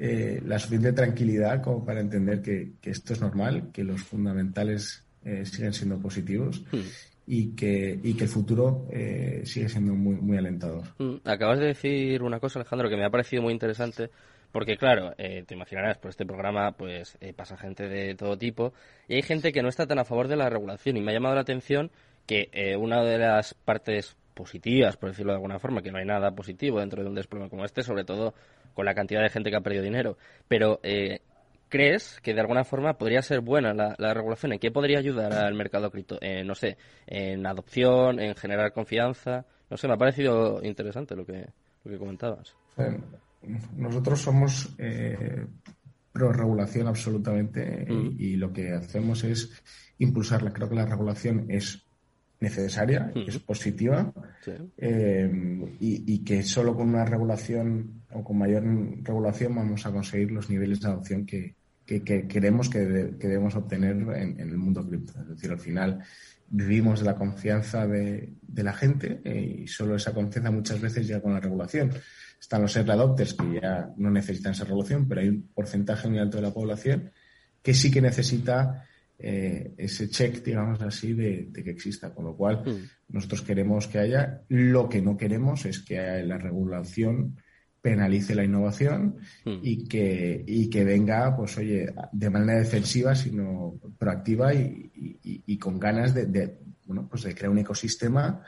eh, 0.00 0.40
la 0.46 0.60
suficiente 0.60 0.92
tranquilidad 0.92 1.60
como 1.60 1.84
para 1.84 1.98
entender 1.98 2.40
que, 2.40 2.74
esto 2.88 3.14
es 3.14 3.20
normal, 3.20 3.70
que 3.72 3.82
los 3.82 4.00
fundamentales 4.00 5.04
eh, 5.24 5.44
siguen 5.44 5.72
siendo 5.72 5.98
positivos 5.98 6.62
hmm. 6.70 6.78
y, 7.26 7.56
que, 7.56 7.98
y 8.00 8.14
que 8.14 8.22
el 8.22 8.30
futuro 8.30 8.86
eh, 8.92 9.42
sigue 9.44 9.68
siendo 9.68 9.94
muy, 9.94 10.14
muy 10.14 10.38
alentador. 10.38 10.84
Hmm. 10.98 11.16
Acabas 11.24 11.58
de 11.58 11.66
decir 11.66 12.22
una 12.22 12.38
cosa, 12.38 12.60
Alejandro, 12.60 12.88
que 12.88 12.96
me 12.96 13.04
ha 13.04 13.10
parecido 13.10 13.42
muy 13.42 13.52
interesante. 13.52 14.10
Porque 14.52 14.78
claro, 14.78 15.12
te 15.14 15.54
imaginarás, 15.54 15.98
por 15.98 16.08
este 16.08 16.24
programa 16.24 16.72
pues 16.72 17.18
pasa 17.36 17.58
gente 17.58 17.86
de 17.86 18.14
todo 18.14 18.38
tipo 18.38 18.72
y 19.06 19.16
hay 19.16 19.22
gente 19.22 19.52
que 19.52 19.60
no 19.60 19.68
está 19.68 19.86
tan 19.86 19.98
a 19.98 20.06
favor 20.06 20.26
de 20.26 20.36
la 20.36 20.48
regulación 20.48 20.96
y 20.96 21.02
me 21.02 21.10
ha 21.10 21.14
llamado 21.14 21.34
la 21.34 21.42
atención 21.42 21.90
que 22.24 22.48
una 22.80 23.04
de 23.04 23.18
las 23.18 23.52
partes 23.52 24.16
positivas, 24.38 24.96
por 24.96 25.10
decirlo 25.10 25.32
de 25.32 25.36
alguna 25.36 25.58
forma, 25.58 25.82
que 25.82 25.90
no 25.90 25.98
hay 25.98 26.06
nada 26.06 26.30
positivo 26.30 26.78
dentro 26.78 27.02
de 27.02 27.08
un 27.08 27.14
desplome 27.14 27.50
como 27.50 27.64
este, 27.64 27.82
sobre 27.82 28.04
todo 28.04 28.32
con 28.78 28.84
la 28.84 28.94
cantidad 28.94 29.22
de 29.22 29.28
gente 29.28 29.50
que 29.50 29.56
ha 29.56 29.60
perdido 29.60 29.82
dinero. 29.82 30.18
Pero, 30.46 30.78
eh, 30.84 31.18
¿crees 31.68 32.20
que 32.22 32.32
de 32.32 32.40
alguna 32.40 32.62
forma 32.62 32.96
podría 32.96 33.22
ser 33.22 33.40
buena 33.40 33.74
la, 33.74 34.14
regulación? 34.14 34.52
¿En 34.52 34.60
qué 34.60 34.70
podría 34.70 35.00
ayudar 35.00 35.32
al 35.32 35.54
mercado 35.54 35.90
cripto? 35.90 36.16
Eh, 36.20 36.44
no 36.44 36.54
sé, 36.54 36.78
en 37.04 37.44
adopción, 37.44 38.20
en 38.20 38.36
generar 38.36 38.72
confianza. 38.72 39.46
No 39.68 39.76
sé, 39.76 39.88
me 39.88 39.94
ha 39.94 39.96
parecido 39.96 40.60
interesante 40.62 41.16
lo 41.16 41.26
que, 41.26 41.44
lo 41.82 41.90
que 41.90 41.98
comentabas. 41.98 42.54
nosotros 43.76 44.20
somos 44.20 44.72
eh, 44.78 45.44
pro 46.12 46.32
regulación 46.32 46.86
absolutamente 46.86 47.84
y, 47.90 48.26
y, 48.26 48.36
lo 48.36 48.52
que 48.52 48.74
hacemos 48.74 49.24
es 49.24 49.60
impulsarla. 49.98 50.52
Creo 50.52 50.68
que 50.68 50.76
la 50.76 50.86
regulación 50.86 51.46
es 51.48 51.84
necesaria, 52.40 53.10
y 53.14 53.28
es 53.28 53.38
positiva, 53.38 54.12
eh, 54.76 55.30
y, 55.80 56.18
que 56.20 56.42
solo 56.42 56.76
con 56.76 56.88
una 56.88 57.04
regulación 57.04 58.02
o 58.12 58.22
con 58.22 58.38
mayor 58.38 58.62
regulación 59.02 59.54
vamos 59.54 59.84
a 59.86 59.90
conseguir 59.90 60.30
los 60.30 60.48
niveles 60.48 60.80
de 60.80 60.88
adopción 60.88 61.26
que, 61.26 61.54
queremos 61.84 62.68
que, 62.68 62.80
debemos 62.80 63.54
obtener 63.56 63.96
en, 64.16 64.38
el 64.38 64.56
mundo 64.56 64.86
cripto. 64.86 65.20
Es 65.20 65.28
decir, 65.28 65.50
al 65.50 65.58
final 65.58 65.98
vivimos 66.50 67.00
de 67.00 67.06
la 67.06 67.16
confianza 67.16 67.86
de, 67.86 68.34
la 68.54 68.72
gente 68.72 69.20
eh, 69.24 69.62
y 69.64 69.66
solo 69.66 69.96
esa 69.96 70.14
confianza 70.14 70.50
muchas 70.50 70.80
veces 70.80 71.06
llega 71.06 71.20
con 71.20 71.34
la 71.34 71.40
regulación. 71.40 71.90
Están 72.40 72.62
los 72.62 72.76
early 72.76 72.92
adopters 72.92 73.34
que 73.34 73.60
ya 73.60 73.90
no 73.96 74.10
necesitan 74.10 74.52
esa 74.52 74.64
regulación, 74.64 75.08
pero 75.08 75.22
hay 75.22 75.28
un 75.28 75.48
porcentaje 75.52 76.08
muy 76.08 76.18
alto 76.18 76.36
de 76.36 76.44
la 76.44 76.54
población 76.54 77.10
que 77.62 77.74
sí 77.74 77.90
que 77.90 78.00
necesita 78.00 78.84
eh, 79.18 79.74
ese 79.76 80.08
check, 80.08 80.44
digamos 80.44 80.80
así, 80.80 81.12
de, 81.12 81.50
que 81.52 81.70
exista. 81.70 82.14
Con 82.14 82.24
lo 82.24 82.36
cual, 82.36 82.62
mm. 82.64 83.12
nosotros 83.14 83.42
queremos 83.42 83.86
que 83.88 83.98
haya. 83.98 84.42
Lo 84.48 84.88
que 84.88 85.02
no 85.02 85.16
queremos 85.16 85.66
es 85.66 85.80
que 85.80 85.96
la 86.22 86.38
regulación 86.38 87.36
penalice 87.80 88.34
la 88.34 88.44
innovación 88.44 89.16
mm. 89.44 89.58
y, 89.62 89.88
que, 89.88 90.44
y 90.46 90.68
que 90.68 90.84
venga, 90.84 91.36
pues 91.36 91.56
oye, 91.58 91.92
de 92.12 92.30
manera 92.30 92.58
defensiva, 92.58 93.14
sino 93.14 93.80
proactiva 93.98 94.52
y, 94.54 95.58
con 95.58 95.78
ganas 95.78 96.14
de, 96.14 96.58
bueno, 96.84 97.08
pues 97.08 97.22
de 97.22 97.34
crear 97.34 97.50
un 97.50 97.58
ecosistema 97.58 98.42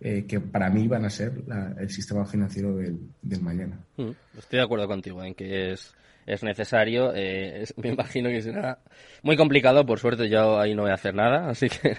eh, 0.00 0.24
que 0.26 0.40
para 0.40 0.70
mí 0.70 0.86
van 0.88 1.04
a 1.04 1.10
ser 1.10 1.32
el 1.78 1.90
sistema 1.90 2.24
financiero 2.26 2.76
del, 2.76 3.40
mañana. 3.40 3.78
Mm, 3.96 4.10
estoy 4.38 4.58
de 4.58 4.64
acuerdo 4.64 4.86
contigo 4.86 5.22
en 5.22 5.34
que 5.34 5.72
es, 5.72 5.94
es 6.26 6.42
necesario. 6.42 7.12
Eh, 7.14 7.64
me 7.76 7.90
imagino 7.90 8.28
que 8.28 8.42
será 8.42 8.78
muy 9.22 9.36
complicado. 9.36 9.86
Por 9.86 9.98
suerte 9.98 10.28
yo 10.28 10.58
ahí 10.58 10.74
no 10.74 10.82
voy 10.82 10.90
a 10.90 10.94
hacer 10.94 11.14
nada, 11.14 11.48
así 11.50 11.68
que 11.68 11.96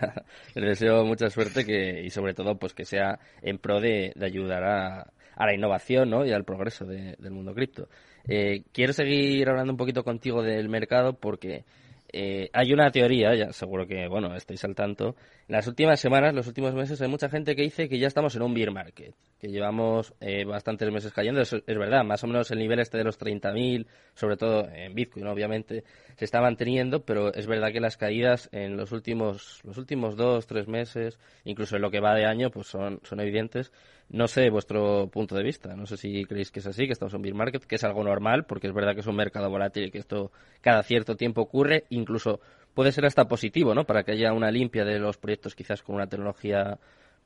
les 0.55 0.79
deseo 0.79 1.05
mucha 1.05 1.29
suerte 1.29 1.65
que, 1.65 2.03
y 2.03 2.09
sobre 2.09 2.33
todo 2.33 2.57
pues 2.57 2.73
que 2.73 2.85
sea 2.85 3.19
en 3.41 3.57
pro 3.57 3.79
de, 3.79 4.13
ayudar 4.21 4.63
a, 4.63 5.01
a, 5.35 5.45
la 5.45 5.53
innovación 5.53 6.09
¿no? 6.09 6.25
y 6.25 6.31
al 6.31 6.43
progreso 6.43 6.85
del 6.85 7.31
mundo 7.31 7.53
cripto. 7.53 7.87
Eh, 8.27 8.63
quiero 8.71 8.93
seguir 8.93 9.47
hablando 9.49 9.73
un 9.73 9.77
poquito 9.77 10.03
contigo 10.03 10.41
del 10.41 10.67
mercado 10.67 11.13
porque 11.13 11.63
eh, 12.11 12.49
hay 12.53 12.71
una 12.71 12.89
teoría, 12.91 13.35
ya 13.35 13.51
seguro 13.51 13.85
que, 13.85 14.07
bueno, 14.07 14.35
estáis 14.35 14.63
al 14.63 14.73
tanto. 14.73 15.15
Las 15.47 15.67
últimas 15.67 15.99
semanas, 15.99 16.33
los 16.33 16.47
últimos 16.47 16.73
meses, 16.73 16.99
hay 17.01 17.07
mucha 17.07 17.29
gente 17.29 17.55
que 17.55 17.61
dice 17.61 17.87
que 17.87 17.99
ya 17.99 18.07
estamos 18.07 18.35
en 18.35 18.41
un 18.41 18.55
bear 18.55 18.71
market, 18.71 19.13
que 19.39 19.47
llevamos 19.47 20.11
eh, 20.19 20.43
bastantes 20.43 20.91
meses 20.91 21.13
cayendo. 21.13 21.39
es 21.39 21.51
verdad, 21.67 22.03
más 22.03 22.23
o 22.23 22.27
menos 22.27 22.49
el 22.49 22.57
nivel 22.57 22.79
este 22.79 22.97
de 22.97 23.03
los 23.03 23.19
30.000, 23.19 23.85
sobre 24.15 24.37
todo 24.37 24.67
en 24.67 24.95
Bitcoin, 24.95 25.27
obviamente, 25.27 25.83
se 26.15 26.25
está 26.25 26.41
manteniendo, 26.41 27.05
pero 27.05 27.31
es 27.31 27.45
verdad 27.45 27.71
que 27.71 27.79
las 27.79 27.95
caídas 27.95 28.49
en 28.53 28.75
los 28.75 28.91
últimos, 28.91 29.61
los 29.63 29.77
últimos 29.77 30.15
dos, 30.15 30.47
tres 30.47 30.67
meses, 30.67 31.19
incluso 31.43 31.75
en 31.75 31.83
lo 31.83 31.91
que 31.91 31.99
va 31.99 32.15
de 32.15 32.25
año, 32.25 32.49
pues 32.49 32.65
son, 32.65 32.99
son 33.03 33.19
evidentes. 33.19 33.71
No 34.09 34.27
sé 34.27 34.49
vuestro 34.49 35.09
punto 35.11 35.35
de 35.35 35.43
vista, 35.43 35.75
no 35.75 35.85
sé 35.85 35.97
si 35.97 36.25
creéis 36.25 36.49
que 36.49 36.59
es 36.59 36.65
así, 36.65 36.87
que 36.87 36.93
estamos 36.93 37.13
en 37.13 37.21
bear 37.21 37.35
market, 37.35 37.63
que 37.65 37.75
es 37.75 37.83
algo 37.83 38.03
normal, 38.03 38.45
porque 38.45 38.65
es 38.65 38.73
verdad 38.73 38.95
que 38.95 39.01
es 39.01 39.07
un 39.07 39.15
mercado 39.15 39.49
volátil 39.51 39.85
y 39.85 39.91
que 39.91 39.99
esto 39.99 40.31
cada 40.61 40.81
cierto 40.81 41.15
tiempo 41.15 41.41
ocurre, 41.41 41.85
incluso 41.89 42.39
puede 42.75 42.91
ser 42.91 43.05
hasta 43.05 43.27
positivo, 43.27 43.73
¿no? 43.73 43.85
Para 43.85 44.03
que 44.03 44.11
haya 44.11 44.33
una 44.33 44.51
limpia 44.51 44.85
de 44.85 44.99
los 44.99 45.17
proyectos 45.17 45.55
quizás 45.55 45.81
con 45.81 45.95
una 45.95 46.07
tecnología 46.07 46.77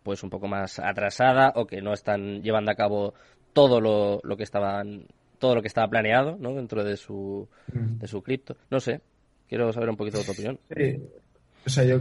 pues 0.04 0.24
un 0.24 0.30
poco 0.30 0.48
más 0.48 0.80
atrasada 0.80 1.52
o 1.56 1.68
que 1.68 1.82
no 1.82 1.94
están 1.94 2.42
llevando 2.42 2.72
a 2.72 2.76
cabo 2.76 3.14
todo 3.52 3.82
lo, 3.82 4.22
lo 4.24 4.38
que 4.38 4.44
estaban 4.44 5.08
todo 5.40 5.56
lo 5.56 5.62
que 5.62 5.68
estaba 5.68 5.90
planeado, 5.90 6.38
¿no? 6.40 6.54
Dentro 6.54 6.84
de 6.84 6.96
su 6.96 7.50
de 7.74 8.08
su 8.08 8.22
cripto. 8.22 8.56
No 8.70 8.80
sé, 8.80 9.02
quiero 9.48 9.74
saber 9.74 9.90
un 9.90 9.98
poquito 9.98 10.20
de 10.20 10.24
tu 10.24 10.32
opinión. 10.32 10.60
o 11.66 11.70
sea, 11.70 11.84
yo 11.84 12.00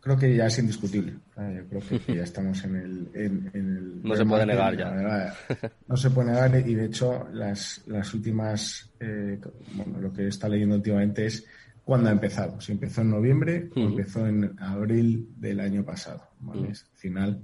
creo 0.00 0.16
que 0.16 0.34
ya 0.34 0.46
es 0.46 0.58
indiscutible. 0.58 1.12
Yo 1.36 1.66
creo 1.68 2.00
que 2.06 2.14
ya 2.14 2.22
estamos 2.22 2.64
en 2.64 2.76
el... 3.14 4.00
no 4.02 4.16
se 4.16 4.24
puede 4.24 4.46
negar 4.46 4.76
ya. 4.76 5.34
No 5.88 5.96
se 5.96 6.10
puede 6.10 6.30
negar 6.30 6.54
y 6.66 6.74
de 6.74 6.86
hecho 6.86 7.28
las, 7.32 7.82
las 7.86 8.14
últimas... 8.14 8.90
Eh, 8.98 9.38
bueno, 9.74 10.00
lo 10.00 10.12
que 10.12 10.28
está 10.28 10.48
leyendo 10.48 10.76
últimamente 10.76 11.26
es 11.26 11.44
cuándo 11.84 12.08
ha 12.08 12.12
empezado. 12.12 12.60
Si 12.60 12.72
empezó 12.72 13.02
en 13.02 13.10
noviembre 13.10 13.70
o 13.74 13.80
empezó 13.80 14.26
en 14.26 14.54
abril 14.58 15.28
del 15.36 15.60
año 15.60 15.84
pasado. 15.84 16.28
Al 16.52 16.74
final, 16.94 17.42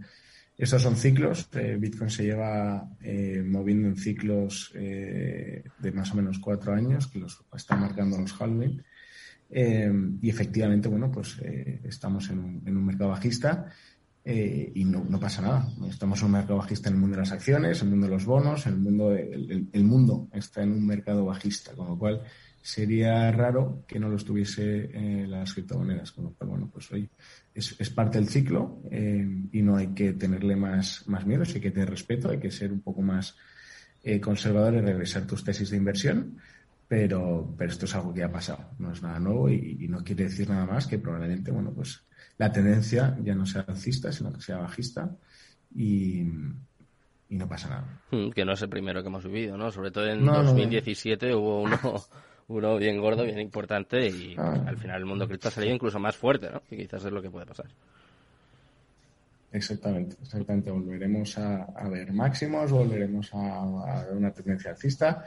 estos 0.56 0.82
son 0.82 0.96
ciclos. 0.96 1.48
Eh, 1.54 1.76
Bitcoin 1.78 2.10
se 2.10 2.24
lleva 2.24 2.88
eh, 3.00 3.42
moviendo 3.46 3.88
en 3.88 3.96
ciclos 3.96 4.72
de 4.74 5.92
más 5.92 6.12
o 6.12 6.16
menos 6.16 6.38
cuatro 6.38 6.72
años, 6.72 7.06
que 7.06 7.18
los 7.18 7.44
están 7.54 7.80
marcando 7.80 8.18
los 8.18 8.40
halving. 8.40 8.82
Eh, 9.50 9.92
y 10.20 10.28
efectivamente, 10.28 10.88
bueno, 10.88 11.10
pues 11.10 11.38
eh, 11.42 11.80
estamos 11.84 12.28
en 12.30 12.38
un, 12.38 12.86
mercado 12.86 13.10
bajista 13.10 13.66
eh, 14.24 14.72
y 14.74 14.84
no, 14.84 15.04
pasa 15.20 15.42
nada. 15.42 15.68
Estamos 15.88 16.20
en 16.20 16.26
un 16.26 16.32
mercado 16.32 16.58
bajista 16.58 16.88
en 16.88 16.96
el 16.96 17.00
mundo 17.00 17.16
de 17.16 17.22
las 17.22 17.32
acciones, 17.32 17.80
en 17.80 17.88
el 17.88 17.90
mundo 17.92 18.06
de 18.06 18.12
los 18.12 18.24
bonos, 18.24 18.66
en 18.66 18.72
el 18.74 18.78
mundo, 18.80 19.12
el, 19.12 19.84
mundo 19.84 20.28
está 20.32 20.62
en 20.62 20.72
un 20.72 20.86
mercado 20.86 21.24
bajista, 21.24 21.74
con 21.74 21.88
lo 21.88 21.98
cual 21.98 22.22
sería 22.66 23.30
raro 23.30 23.84
que 23.86 24.00
no 24.00 24.08
lo 24.08 24.16
estuviese 24.16 24.90
las 25.28 25.54
criptomonedas. 25.54 26.12
Con 26.12 26.24
lo 26.24 26.30
cual, 26.30 26.50
bueno, 26.50 26.70
pues 26.72 26.90
hoy 26.92 27.08
es, 27.54 27.90
parte 27.90 28.18
del 28.18 28.28
ciclo 28.28 28.80
y 28.90 29.62
no 29.62 29.76
hay 29.76 29.88
que 29.88 30.12
tenerle 30.14 30.56
más, 30.56 31.06
más 31.06 31.24
miedo, 31.26 31.44
hay 31.44 31.60
que 31.60 31.70
tener 31.70 31.90
respeto, 31.90 32.30
hay 32.30 32.38
que 32.38 32.50
ser 32.50 32.72
un 32.72 32.80
poco 32.80 33.02
más 33.02 33.36
conservador 34.20 34.74
y 34.74 34.80
regresar 34.80 35.26
tus 35.26 35.44
tesis 35.44 35.70
de 35.70 35.76
inversión 35.76 36.38
pero, 36.88 37.54
pero 37.56 37.70
esto 37.70 37.86
es 37.86 37.94
algo 37.94 38.12
que 38.14 38.20
ya 38.20 38.26
ha 38.26 38.32
pasado, 38.32 38.64
no 38.78 38.92
es 38.92 39.02
nada 39.02 39.18
nuevo 39.18 39.50
y, 39.50 39.86
no 39.88 40.04
quiere 40.04 40.24
decir 40.24 40.48
nada 40.48 40.66
más 40.66 40.86
que 40.86 40.98
probablemente, 40.98 41.50
bueno, 41.50 41.72
pues 41.72 42.04
la 42.38 42.52
tendencia 42.52 43.16
ya 43.22 43.34
no 43.34 43.46
sea 43.46 43.64
alcista, 43.66 44.12
sino 44.12 44.32
que 44.32 44.40
sea 44.40 44.58
bajista 44.58 45.10
y, 45.74 46.24
no 47.28 47.48
pasa 47.48 47.68
nada. 47.68 48.02
Hmm, 48.12 48.30
que 48.30 48.44
no 48.44 48.52
es 48.52 48.62
el 48.62 48.68
primero 48.68 49.02
que 49.02 49.08
hemos 49.08 49.24
vivido, 49.24 49.56
¿no? 49.56 49.72
Sobre 49.72 49.90
todo 49.90 50.06
en 50.06 50.24
2017 50.24 51.34
hubo 51.34 51.62
uno, 51.62 51.78
uno 52.48 52.76
bien 52.76 53.00
gordo, 53.00 53.24
bien 53.24 53.40
importante 53.40 54.08
y 54.08 54.34
ah. 54.38 54.62
al 54.66 54.76
final 54.76 55.00
el 55.00 55.06
mundo 55.06 55.26
cripto 55.26 55.48
ha 55.48 55.50
salido 55.50 55.74
incluso 55.74 55.98
más 55.98 56.16
fuerte, 56.16 56.50
¿no? 56.50 56.62
Que 56.68 56.76
quizás 56.76 57.04
es 57.04 57.12
lo 57.12 57.22
que 57.22 57.30
puede 57.30 57.46
pasar. 57.46 57.66
Exactamente, 59.52 60.16
exactamente. 60.22 60.70
Volveremos 60.70 61.38
a, 61.38 61.88
ver 61.88 62.12
máximos, 62.12 62.70
volveremos 62.70 63.32
a, 63.34 63.62
a 63.62 64.06
una 64.12 64.30
tendencia 64.30 64.70
alcista 64.70 65.26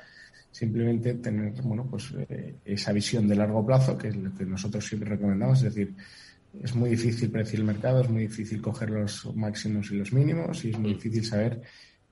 simplemente 0.52 1.16
tener 1.16 1.54
bueno 1.62 1.86
pues 1.90 2.14
eh, 2.30 2.56
esa 2.66 2.92
visión 2.92 3.28
de 3.28 3.36
largo 3.36 3.66
plazo 3.66 3.98
que 3.98 4.10
es 4.10 4.16
lo 4.16 4.34
que 4.34 4.46
nosotros 4.46 4.86
siempre 4.86 5.10
recomendamos 5.10 5.60
es 5.60 5.76
decir 5.76 5.94
es 6.64 6.74
muy 6.74 6.90
difícil 6.90 7.30
predecir 7.30 7.60
el 7.60 7.66
mercado 7.66 8.02
es 8.02 8.10
muy 8.10 8.24
difícil 8.24 8.62
coger 8.62 8.90
los 8.90 9.34
máximos 9.36 9.92
y 9.92 9.96
los 9.96 10.12
mínimos 10.12 10.66
y 10.66 10.72
es 10.72 10.80
muy 10.80 10.94
difícil 10.96 11.24
saber 11.24 11.62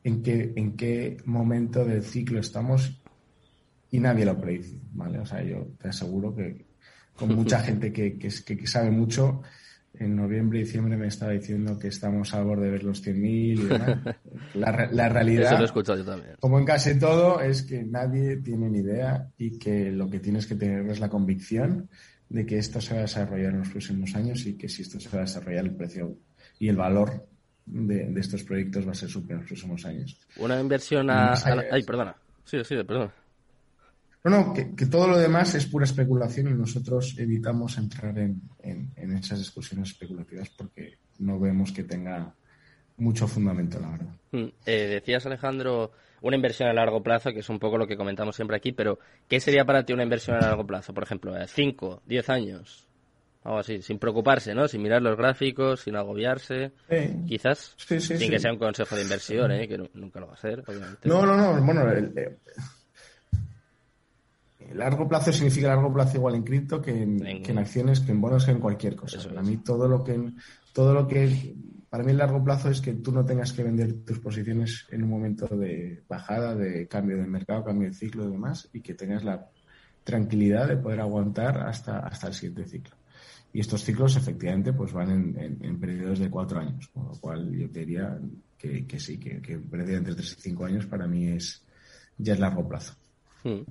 en 0.04 0.22
qué 0.22 0.54
en 0.56 0.78
qué 0.78 1.18
momento 1.26 1.84
del 1.84 2.04
ciclo 2.04 2.40
estamos 2.40 3.02
y 3.92 4.00
nadie 4.00 4.26
lo 4.26 4.40
predice 4.40 4.76
vale 4.94 5.20
o 5.20 5.26
sea 5.26 5.44
yo 5.44 5.68
te 5.80 5.90
aseguro 5.90 6.36
que 6.36 6.66
con 7.16 7.36
mucha 7.36 7.60
gente 7.64 7.92
que, 7.92 8.18
que, 8.18 8.30
que 8.30 8.68
sabe 8.68 8.92
mucho 8.92 9.42
en 10.00 10.16
noviembre 10.16 10.60
y 10.60 10.64
diciembre 10.64 10.96
me 10.96 11.08
estaba 11.08 11.32
diciendo 11.32 11.78
que 11.78 11.88
estamos 11.88 12.34
a 12.34 12.44
borde 12.44 12.66
de 12.66 12.72
ver 12.72 12.84
los 12.84 13.06
100.000 13.06 13.26
y 13.26 13.56
demás. 13.56 14.16
La, 14.54 14.88
la 14.92 15.10
realidad, 15.10 15.60
como 16.40 16.60
en 16.60 16.66
casi 16.66 16.98
todo, 16.98 17.42
es 17.42 17.64
que 17.64 17.84
nadie 17.84 18.38
tiene 18.38 18.70
ni 18.70 18.80
idea 18.80 19.30
y 19.38 19.58
que 19.58 19.92
lo 19.92 20.10
que 20.10 20.20
tienes 20.20 20.48
que 20.48 20.56
tener 20.56 20.88
es 20.90 21.00
la 21.00 21.10
convicción 21.10 21.90
de 22.30 22.46
que 22.46 22.58
esto 22.58 22.82
se 22.82 22.94
va 22.94 23.00
a 23.00 23.02
desarrollar 23.04 23.54
en 23.54 23.60
los 23.60 23.70
próximos 23.70 24.16
años 24.16 24.46
y 24.46 24.58
que 24.58 24.68
si 24.68 24.82
esto 24.82 25.00
se 25.00 25.10
va 25.10 25.20
a 25.20 25.22
desarrollar 25.22 25.66
el 25.66 25.76
precio 25.76 26.18
y 26.60 26.70
el 26.70 26.76
valor 26.76 27.28
de, 27.66 28.14
estos 28.20 28.44
proyectos 28.44 28.88
va 28.88 28.92
a 28.92 28.96
ser 28.96 29.10
superior 29.10 29.40
en 29.40 29.42
los 29.42 29.48
próximos 29.48 29.86
años. 29.86 30.20
Una 30.38 30.60
inversión 30.60 31.10
a... 31.10 31.34
Ay, 31.72 31.84
perdona. 31.84 32.16
Sí, 32.46 32.64
sí, 32.64 32.76
perdona. 32.76 33.14
No, 34.30 34.54
que, 34.54 34.86
todo 34.86 35.08
lo 35.08 35.18
demás 35.18 35.56
es 35.56 35.66
pura 35.66 35.86
especulación 35.86 36.48
y 36.48 36.54
nosotros 36.54 37.16
evitamos 37.18 37.78
entrar 37.78 38.18
en, 38.18 38.42
esas 39.18 39.40
discusiones 39.40 39.90
especulativas 39.90 40.50
porque 40.50 40.98
no 41.20 41.40
vemos 41.40 41.72
que 41.72 41.84
tenga 41.84 42.34
mucho 42.98 43.28
fundamento, 43.28 43.80
la 43.80 43.92
verdad. 43.92 44.16
Mm, 44.32 44.48
eh, 44.66 44.88
decías, 44.88 45.26
Alejandro, 45.26 45.92
una 46.22 46.36
inversión 46.36 46.70
a 46.70 46.74
largo 46.74 47.02
plazo, 47.04 47.32
que 47.32 47.40
es 47.40 47.50
un 47.50 47.60
poco 47.60 47.78
lo 47.78 47.88
que 47.88 47.98
comentamos 47.98 48.36
siempre 48.36 48.58
aquí, 48.58 48.72
pero 48.72 49.00
¿qué 49.28 49.40
sería 49.40 49.66
para 49.66 49.86
ti 49.86 49.94
una 49.94 50.04
inversión 50.04 50.38
a 50.38 50.42
largo 50.42 50.66
plazo? 50.66 50.94
Por 50.94 51.04
ejemplo, 51.04 51.34
5, 51.46 52.02
10 52.06 52.30
años, 52.30 52.88
algo 53.44 53.60
así, 53.60 53.82
sin 53.82 54.00
preocuparse, 54.00 54.54
¿no? 54.54 54.68
Sin 54.68 54.82
mirar 54.82 55.02
los 55.02 55.16
gráficos, 55.16 55.82
sin 55.82 55.96
agobiarse, 55.96 56.72
quizás, 57.28 57.76
sin 57.78 58.30
que 58.30 58.40
sea 58.40 58.52
un 58.52 58.60
consejo 58.60 58.96
de 58.96 59.04
inversión, 59.04 59.52
¿eh? 59.52 59.68
que 59.68 59.78
nunca 59.94 60.20
lo 60.20 60.28
va 60.28 60.34
a 60.34 60.38
ser, 60.38 60.64
obviamente. 60.68 61.08
No, 61.08 61.26
no, 61.26 61.38
no, 61.38 61.64
bueno, 61.64 61.90
el, 61.92 62.40
largo 64.74 65.08
plazo 65.08 65.32
significa 65.32 65.68
largo 65.68 65.94
plazo 65.94 66.18
igual 66.18 66.36
en 66.36 66.44
cripto 66.44 66.82
que 66.82 67.04
en, 67.04 67.58
acciones, 67.58 68.00
que 68.00 68.12
en 68.12 68.22
bonos, 68.22 68.46
que 68.46 68.52
en 68.52 68.60
cualquier 68.60 68.96
cosa. 68.96 69.20
Para 69.28 69.42
mí 69.42 69.58
todo 69.58 69.88
lo 69.88 70.04
que 70.04 70.32
todo 70.74 70.94
lo 70.94 71.08
que 71.08 71.56
para 71.90 72.04
mí 72.04 72.12
el 72.12 72.18
largo 72.18 72.44
plazo 72.44 72.70
es 72.70 72.82
que 72.82 72.94
tú 72.94 73.12
no 73.12 73.26
tengas 73.26 73.54
que 73.54 73.64
vender 73.64 74.04
tus 74.04 74.20
posiciones 74.20 74.86
en 74.90 75.04
un 75.04 75.10
momento 75.10 75.48
de 75.48 76.04
bajada, 76.08 76.54
de 76.54 76.88
cambio 76.88 77.18
de 77.18 77.28
mercado, 77.28 77.64
cambio 77.64 77.88
de 77.88 77.94
ciclo 77.94 78.28
y 78.28 78.32
demás, 78.32 78.70
y 78.74 78.82
que 78.82 78.94
tengas 78.94 79.24
la 79.24 79.50
tranquilidad 80.04 80.68
de 80.68 80.78
poder 80.78 81.00
aguantar 81.00 81.58
hasta, 81.62 82.00
hasta 82.00 82.28
el 82.28 82.34
siguiente 82.34 82.66
ciclo. 82.66 82.96
Y 83.54 83.62
estos 83.62 83.84
ciclos 83.84 84.16
efectivamente 84.18 84.74
pues 84.74 84.92
van 84.94 85.36
en, 85.38 85.80
periodos 85.80 86.20
de 86.20 86.30
cuatro 86.30 86.60
años, 86.60 86.90
con 86.90 87.06
lo 87.06 87.14
cual 87.14 87.52
yo 87.52 87.68
diría 87.70 88.18
que, 88.58 88.86
que 88.86 89.00
sí, 89.00 89.18
que, 89.18 89.42
que 89.42 89.56
un 89.56 89.70
periodo 89.70 89.98
entre 89.98 90.16
tres 90.16 90.36
y 90.38 90.42
cinco 90.42 90.66
años 90.66 90.86
para 90.86 91.08
mí 91.08 91.28
es 91.28 91.64
ya 92.18 92.34
es 92.34 92.40
largo 92.40 92.68
plazo. 92.68 92.96
Hmm. 93.44 93.62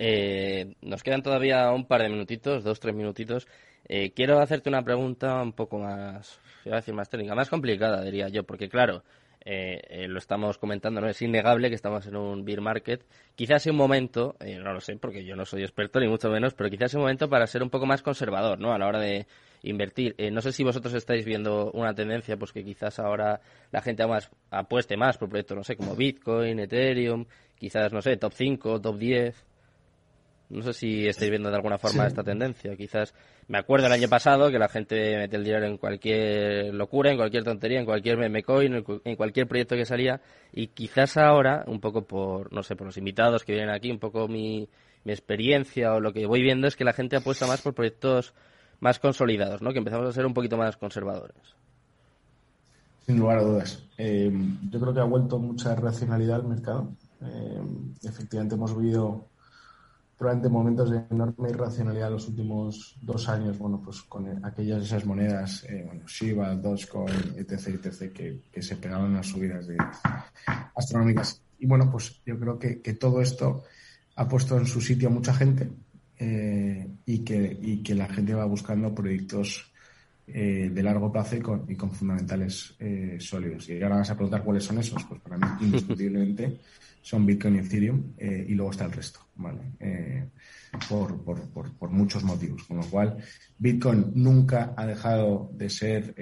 Eh, 0.00 0.76
nos 0.80 1.02
quedan 1.02 1.22
todavía 1.22 1.72
un 1.72 1.84
par 1.84 2.02
de 2.02 2.08
minutitos, 2.08 2.62
dos, 2.62 2.78
tres 2.78 2.94
minutitos. 2.94 3.48
Eh, 3.88 4.12
quiero 4.12 4.38
hacerte 4.38 4.68
una 4.68 4.82
pregunta 4.82 5.42
un 5.42 5.52
poco 5.52 5.78
más, 5.78 6.40
voy 6.64 6.72
a 6.72 6.76
decir 6.76 6.94
más 6.94 7.10
técnica, 7.10 7.34
más 7.34 7.50
complicada, 7.50 8.02
diría 8.02 8.28
yo, 8.28 8.44
porque 8.44 8.68
claro, 8.68 9.02
eh, 9.44 10.06
lo 10.08 10.18
estamos 10.18 10.56
comentando, 10.58 11.00
¿no? 11.00 11.08
Es 11.08 11.20
innegable 11.20 11.68
que 11.68 11.74
estamos 11.74 12.06
en 12.06 12.16
un 12.16 12.44
beer 12.44 12.60
market. 12.60 13.04
Quizás 13.34 13.62
sea 13.62 13.72
un 13.72 13.78
momento, 13.78 14.36
no 14.40 14.72
lo 14.72 14.80
sé, 14.80 14.96
porque 14.96 15.24
yo 15.24 15.34
no 15.34 15.44
soy 15.44 15.62
experto 15.62 15.98
ni 15.98 16.06
mucho 16.06 16.30
menos, 16.30 16.54
pero 16.54 16.70
quizás 16.70 16.92
sea 16.92 16.98
un 16.98 17.04
momento 17.04 17.28
para 17.28 17.46
ser 17.48 17.62
un 17.64 17.70
poco 17.70 17.86
más 17.86 18.02
conservador, 18.02 18.60
¿no? 18.60 18.72
A 18.72 18.78
la 18.78 18.86
hora 18.86 19.00
de 19.00 19.26
invertir. 19.62 20.14
no 20.32 20.40
sé 20.42 20.52
si 20.52 20.62
vosotros 20.62 20.94
estáis 20.94 21.24
viendo 21.24 21.72
una 21.72 21.92
tendencia, 21.94 22.36
pues 22.36 22.52
que 22.52 22.62
quizás 22.62 23.00
ahora 23.00 23.40
la 23.72 23.82
gente 23.82 24.06
más, 24.06 24.30
apueste 24.50 24.96
más 24.96 25.18
por 25.18 25.28
proyectos, 25.28 25.56
no 25.56 25.64
sé, 25.64 25.76
como 25.76 25.96
Bitcoin, 25.96 26.60
Ethereum, 26.60 27.26
quizás, 27.58 27.92
no 27.92 28.00
sé, 28.00 28.16
top 28.16 28.32
5, 28.34 28.80
top 28.80 28.96
10. 28.96 29.48
No 30.50 30.62
sé 30.62 30.72
si 30.72 31.06
estáis 31.06 31.30
viendo 31.30 31.50
de 31.50 31.56
alguna 31.56 31.76
forma 31.76 32.06
esta 32.06 32.22
tendencia. 32.22 32.74
Quizás 32.74 33.14
me 33.48 33.58
acuerdo 33.58 33.86
el 33.86 33.92
año 33.92 34.08
pasado 34.08 34.50
que 34.50 34.58
la 34.58 34.68
gente 34.68 35.16
mete 35.18 35.36
el 35.36 35.44
dinero 35.44 35.66
en 35.66 35.76
cualquier 35.76 36.72
locura, 36.74 37.10
en 37.10 37.18
cualquier 37.18 37.44
tontería, 37.44 37.80
en 37.80 37.84
cualquier 37.84 38.16
meme 38.16 38.42
coin, 38.42 38.82
en 39.04 39.16
cualquier 39.16 39.46
proyecto 39.46 39.76
que 39.76 39.84
salía. 39.84 40.22
Y 40.52 40.68
quizás 40.68 41.18
ahora, 41.18 41.64
un 41.66 41.80
poco 41.80 42.06
por, 42.06 42.50
no 42.52 42.62
sé, 42.62 42.76
por 42.76 42.86
los 42.86 42.96
invitados 42.96 43.44
que 43.44 43.52
vienen 43.52 43.70
aquí, 43.70 43.90
un 43.90 43.98
poco 43.98 44.26
mi, 44.26 44.68
mi 45.04 45.12
experiencia 45.12 45.94
o 45.94 46.00
lo 46.00 46.12
que 46.12 46.26
voy 46.26 46.42
viendo 46.42 46.66
es 46.66 46.76
que 46.76 46.84
la 46.84 46.92
gente 46.92 47.16
apuesta 47.16 47.46
más 47.46 47.60
por 47.60 47.74
proyectos 47.74 48.34
más 48.80 48.98
consolidados, 48.98 49.60
¿no? 49.60 49.72
Que 49.72 49.78
empezamos 49.78 50.08
a 50.08 50.12
ser 50.12 50.24
un 50.24 50.34
poquito 50.34 50.56
más 50.56 50.76
conservadores. 50.76 51.56
Sin 53.06 53.18
lugar 53.18 53.38
a 53.38 53.42
dudas. 53.42 53.82
Eh, 53.96 54.30
yo 54.70 54.80
creo 54.80 54.94
que 54.94 55.00
ha 55.00 55.04
vuelto 55.04 55.38
mucha 55.38 55.74
racionalidad 55.74 56.36
al 56.36 56.46
mercado. 56.46 56.92
Eh, 57.22 57.60
efectivamente 58.04 58.54
hemos 58.54 58.76
vivido 58.76 59.24
probablemente 60.18 60.52
momentos 60.52 60.90
de 60.90 61.00
enorme 61.10 61.50
irracionalidad 61.50 62.10
los 62.10 62.26
últimos 62.28 62.96
dos 63.00 63.28
años, 63.28 63.56
bueno, 63.56 63.80
pues 63.82 64.02
con 64.02 64.44
aquellas 64.44 64.82
esas 64.82 65.06
monedas, 65.06 65.64
eh, 65.68 65.84
bueno, 65.86 66.02
Shiba, 66.06 66.56
Dogecoin, 66.56 67.36
etc., 67.36 67.78
etc., 67.84 68.12
que, 68.12 68.42
que 68.50 68.60
se 68.60 68.76
pegaban 68.76 69.14
las 69.14 69.28
subidas 69.28 69.68
de 69.68 69.76
astronómicas. 70.74 71.40
Y 71.60 71.66
bueno, 71.66 71.88
pues 71.90 72.20
yo 72.26 72.38
creo 72.38 72.58
que, 72.58 72.80
que 72.82 72.94
todo 72.94 73.20
esto 73.20 73.62
ha 74.16 74.28
puesto 74.28 74.58
en 74.58 74.66
su 74.66 74.80
sitio 74.80 75.08
a 75.08 75.12
mucha 75.12 75.32
gente 75.32 75.70
eh, 76.18 76.88
y, 77.06 77.20
que, 77.20 77.56
y 77.62 77.82
que 77.84 77.94
la 77.94 78.08
gente 78.08 78.34
va 78.34 78.44
buscando 78.44 78.92
proyectos 78.92 79.72
eh, 80.32 80.70
de 80.72 80.82
largo 80.82 81.10
plazo 81.10 81.36
y 81.36 81.40
con, 81.40 81.64
y 81.68 81.74
con 81.74 81.90
fundamentales 81.90 82.74
eh, 82.78 83.16
sólidos. 83.20 83.68
Y 83.68 83.82
ahora 83.82 83.96
vas 83.96 84.10
a 84.10 84.14
preguntar 84.14 84.42
cuáles 84.42 84.64
son 84.64 84.78
esos. 84.78 85.02
Pues 85.04 85.20
para 85.20 85.36
mí, 85.36 85.46
indiscutiblemente, 85.66 86.58
son 87.00 87.24
Bitcoin 87.24 87.56
y 87.56 87.58
Ethereum 87.60 88.02
y 88.18 88.54
luego 88.54 88.70
está 88.70 88.84
el 88.84 88.92
resto, 88.92 89.20
¿vale? 89.36 89.60
Por, 90.88 91.24
por, 91.24 91.40
por, 91.48 91.72
por, 91.72 91.90
muchos 91.90 92.22
motivos. 92.22 92.64
Con 92.64 92.78
lo 92.78 92.84
cual, 92.84 93.16
Bitcoin 93.56 94.12
nunca 94.14 94.74
ha 94.76 94.84
dejado 94.84 95.50
de 95.54 95.70
ser 95.70 96.14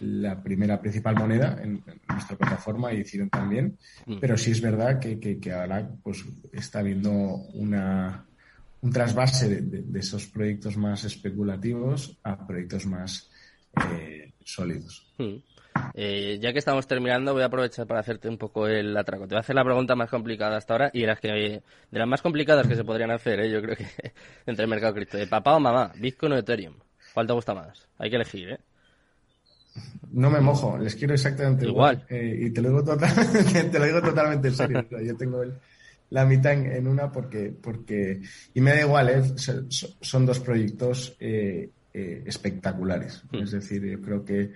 la 0.00 0.42
primera 0.42 0.80
principal 0.80 1.14
moneda 1.14 1.58
en, 1.62 1.82
nuestra 2.08 2.36
plataforma 2.36 2.92
y 2.92 3.00
Ethereum 3.00 3.30
también. 3.30 3.78
Mm. 4.04 4.18
Pero 4.20 4.36
sí 4.36 4.50
es 4.50 4.60
verdad 4.60 4.98
que, 4.98 5.18
que, 5.18 5.38
que 5.38 5.52
ahora 5.52 5.88
pues, 6.02 6.24
está 6.52 6.80
habiendo 6.80 7.10
una 7.54 8.26
un 8.82 8.90
trasvase 8.90 9.62
de, 9.62 9.98
esos 9.98 10.26
proyectos 10.26 10.76
más 10.76 11.04
especulativos 11.04 12.18
a 12.24 12.46
proyectos 12.46 12.84
más 12.86 13.30
eh, 13.92 14.32
sólidos. 14.44 15.06
Hmm. 15.18 15.36
Eh, 15.94 16.38
ya 16.42 16.52
que 16.52 16.58
estamos 16.58 16.86
terminando, 16.86 17.32
voy 17.32 17.42
a 17.42 17.46
aprovechar 17.46 17.86
para 17.86 18.00
hacerte 18.00 18.28
un 18.28 18.36
poco 18.36 18.66
el 18.66 18.94
atraco. 18.96 19.26
Te 19.26 19.34
voy 19.34 19.38
a 19.38 19.40
hacer 19.40 19.54
la 19.54 19.64
pregunta 19.64 19.94
más 19.94 20.10
complicada 20.10 20.56
hasta 20.56 20.74
ahora 20.74 20.90
y 20.92 21.02
de 21.02 21.06
las, 21.06 21.20
que, 21.20 21.28
de 21.28 21.98
las 21.98 22.08
más 22.08 22.20
complicadas 22.20 22.66
que 22.66 22.74
se 22.74 22.84
podrían 22.84 23.12
hacer, 23.12 23.40
¿eh? 23.40 23.50
yo 23.50 23.62
creo 23.62 23.76
que 23.76 23.86
entre 24.46 24.64
el 24.64 24.70
mercado 24.70 24.94
cripto. 24.94 25.16
¿De 25.16 25.28
papá 25.28 25.54
o 25.56 25.60
mamá? 25.60 25.92
¿Bitcoin 25.96 26.32
o 26.32 26.36
Ethereum? 26.36 26.74
¿Cuál 27.14 27.26
te 27.26 27.32
gusta 27.32 27.54
más? 27.54 27.88
Hay 27.98 28.10
que 28.10 28.16
elegir, 28.16 28.50
¿eh? 28.50 28.60
No 30.10 30.28
me 30.28 30.40
mojo, 30.40 30.76
les 30.76 30.96
quiero 30.96 31.14
exactamente 31.14 31.66
igual. 31.66 32.04
y 32.10 32.50
te 32.50 32.60
lo, 32.60 32.68
digo 32.68 32.84
te 33.72 33.78
lo 33.78 33.84
digo 33.86 34.02
totalmente 34.02 34.48
en 34.48 34.54
serio. 34.54 34.84
Yo 35.02 35.16
tengo 35.16 35.42
el, 35.42 35.54
la 36.12 36.26
mitad 36.26 36.52
en, 36.52 36.86
una 36.86 37.10
porque, 37.10 37.54
porque, 37.58 38.20
y 38.52 38.60
me 38.60 38.72
da 38.72 38.82
igual, 38.82 39.08
¿eh? 39.08 39.22
son 40.00 40.26
dos 40.26 40.40
proyectos 40.40 41.16
eh, 41.18 41.70
eh, 41.94 42.22
espectaculares. 42.26 43.22
Hmm. 43.32 43.38
Es 43.38 43.52
decir, 43.52 43.82
yo 43.82 44.00
creo 44.00 44.24
que 44.24 44.52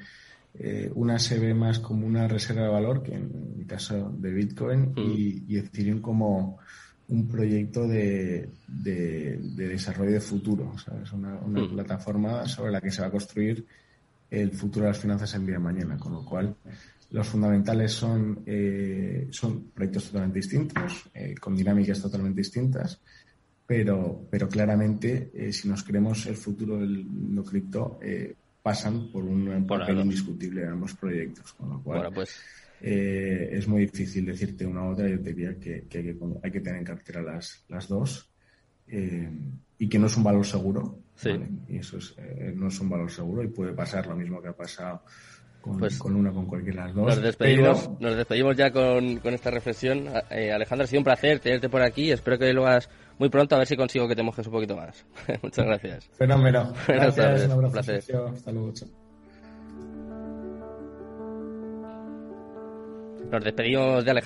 una 0.94 1.18
se 1.18 1.38
ve 1.38 1.52
más 1.52 1.80
como 1.80 2.06
una 2.06 2.26
reserva 2.28 2.62
de 2.62 2.68
valor, 2.68 3.02
que 3.02 3.14
en 3.14 3.56
el 3.58 3.66
caso 3.66 4.10
de 4.18 4.32
Bitcoin, 4.32 4.92
hmm. 4.94 4.98
y, 4.98 5.44
y 5.48 5.58
Ethereum 5.58 6.00
como 6.00 6.58
un 7.08 7.28
proyecto 7.28 7.86
de, 7.86 8.50
de, 8.66 9.38
desarrollo 9.54 10.12
de 10.12 10.20
futuro, 10.20 10.76
¿sabes? 10.78 11.12
Una, 11.12 11.38
una 11.38 11.62
hmm. 11.62 11.72
plataforma 11.72 12.46
sobre 12.46 12.72
la 12.72 12.80
que 12.82 12.90
se 12.90 13.00
va 13.00 13.08
a 13.08 13.10
construir 13.10 13.66
el 14.30 14.50
futuro 14.52 14.84
de 14.84 14.92
las 14.92 15.00
finanzas 15.00 15.34
el 15.34 15.46
día 15.46 15.54
de 15.54 15.60
mañana, 15.60 15.96
con 15.96 16.12
lo 16.12 16.24
cual 16.24 16.54
los 17.10 17.28
fundamentales 17.28 17.92
son, 17.92 18.42
eh, 18.46 19.28
son 19.30 19.70
proyectos 19.70 20.06
totalmente 20.06 20.40
distintos, 20.40 21.08
eh, 21.14 21.34
con 21.40 21.54
dinámicas 21.54 22.00
totalmente 22.00 22.40
distintas, 22.40 23.00
pero, 23.66 24.26
pero 24.30 24.48
claramente, 24.48 25.30
eh, 25.34 25.52
si 25.52 25.68
nos 25.68 25.82
queremos 25.82 26.26
el 26.26 26.36
futuro 26.36 26.78
del 26.78 27.04
mundo 27.04 27.44
cripto, 27.44 27.98
pasan 28.62 29.10
por 29.12 29.24
un 29.24 29.66
papel 29.66 30.00
indiscutible 30.00 30.62
en 30.62 30.70
ambos 30.70 30.94
proyectos. 30.94 31.52
Con 31.52 31.70
lo 31.70 31.82
cual, 31.82 32.12
pues... 32.12 32.34
es 32.80 33.66
muy 33.68 33.82
difícil 33.86 34.26
decirte 34.26 34.66
una 34.66 34.82
u 34.84 34.92
otra. 34.92 35.08
Yo 35.08 35.18
diría 35.18 35.54
que, 35.58 35.84
que, 35.88 35.98
hay, 35.98 36.04
que 36.04 36.16
hay, 36.42 36.50
que 36.50 36.60
tener 36.60 36.78
en 36.78 36.84
cartera 36.84 37.22
las, 37.22 37.64
las 37.68 37.88
dos 37.88 38.28
y 39.78 39.88
que 39.88 39.98
no 39.98 40.06
es 40.06 40.16
un 40.16 40.24
valor 40.24 40.44
seguro. 40.44 40.98
Y 41.68 41.78
eso 41.78 41.98
es, 41.98 42.14
no 42.54 42.68
es 42.68 42.80
un 42.80 42.88
valor 42.88 43.10
seguro 43.10 43.42
y 43.44 43.48
puede 43.48 43.72
pasar 43.72 44.06
lo 44.06 44.16
mismo 44.16 44.42
que 44.42 44.48
ha 44.48 44.56
pasado 44.56 45.02
con, 45.66 45.78
pues 45.78 45.98
con 45.98 46.14
una, 46.14 46.32
con 46.32 46.46
cualquiera 46.46 46.82
de 46.82 46.88
las 46.88 46.96
dos. 46.96 47.06
Nos 47.06 47.22
despedimos, 47.22 47.90
nos 48.00 48.16
despedimos 48.16 48.56
ya 48.56 48.70
con, 48.70 49.16
con 49.18 49.34
esta 49.34 49.50
reflexión. 49.50 50.06
Eh, 50.30 50.52
Alejandro, 50.52 50.84
ha 50.84 50.86
sido 50.86 51.00
un 51.00 51.04
placer 51.04 51.40
tenerte 51.40 51.68
por 51.68 51.82
aquí. 51.82 52.12
Espero 52.12 52.38
que 52.38 52.52
lo 52.52 52.66
hagas 52.66 52.88
muy 53.18 53.28
pronto, 53.28 53.56
a 53.56 53.58
ver 53.58 53.66
si 53.66 53.76
consigo 53.76 54.06
que 54.06 54.14
te 54.14 54.22
mojes 54.22 54.46
un 54.46 54.52
poquito 54.52 54.76
más. 54.76 55.04
Muchas 55.42 55.66
gracias. 55.66 56.08
Fenómeno. 56.16 56.72
Gracias, 56.86 57.50
un 57.52 57.72
placer. 57.72 57.96
Hasta 57.96 58.52
luego. 58.52 58.72
Nos 63.30 63.42
despedimos 63.42 64.04
de 64.04 64.10
Alejandro. 64.10 64.14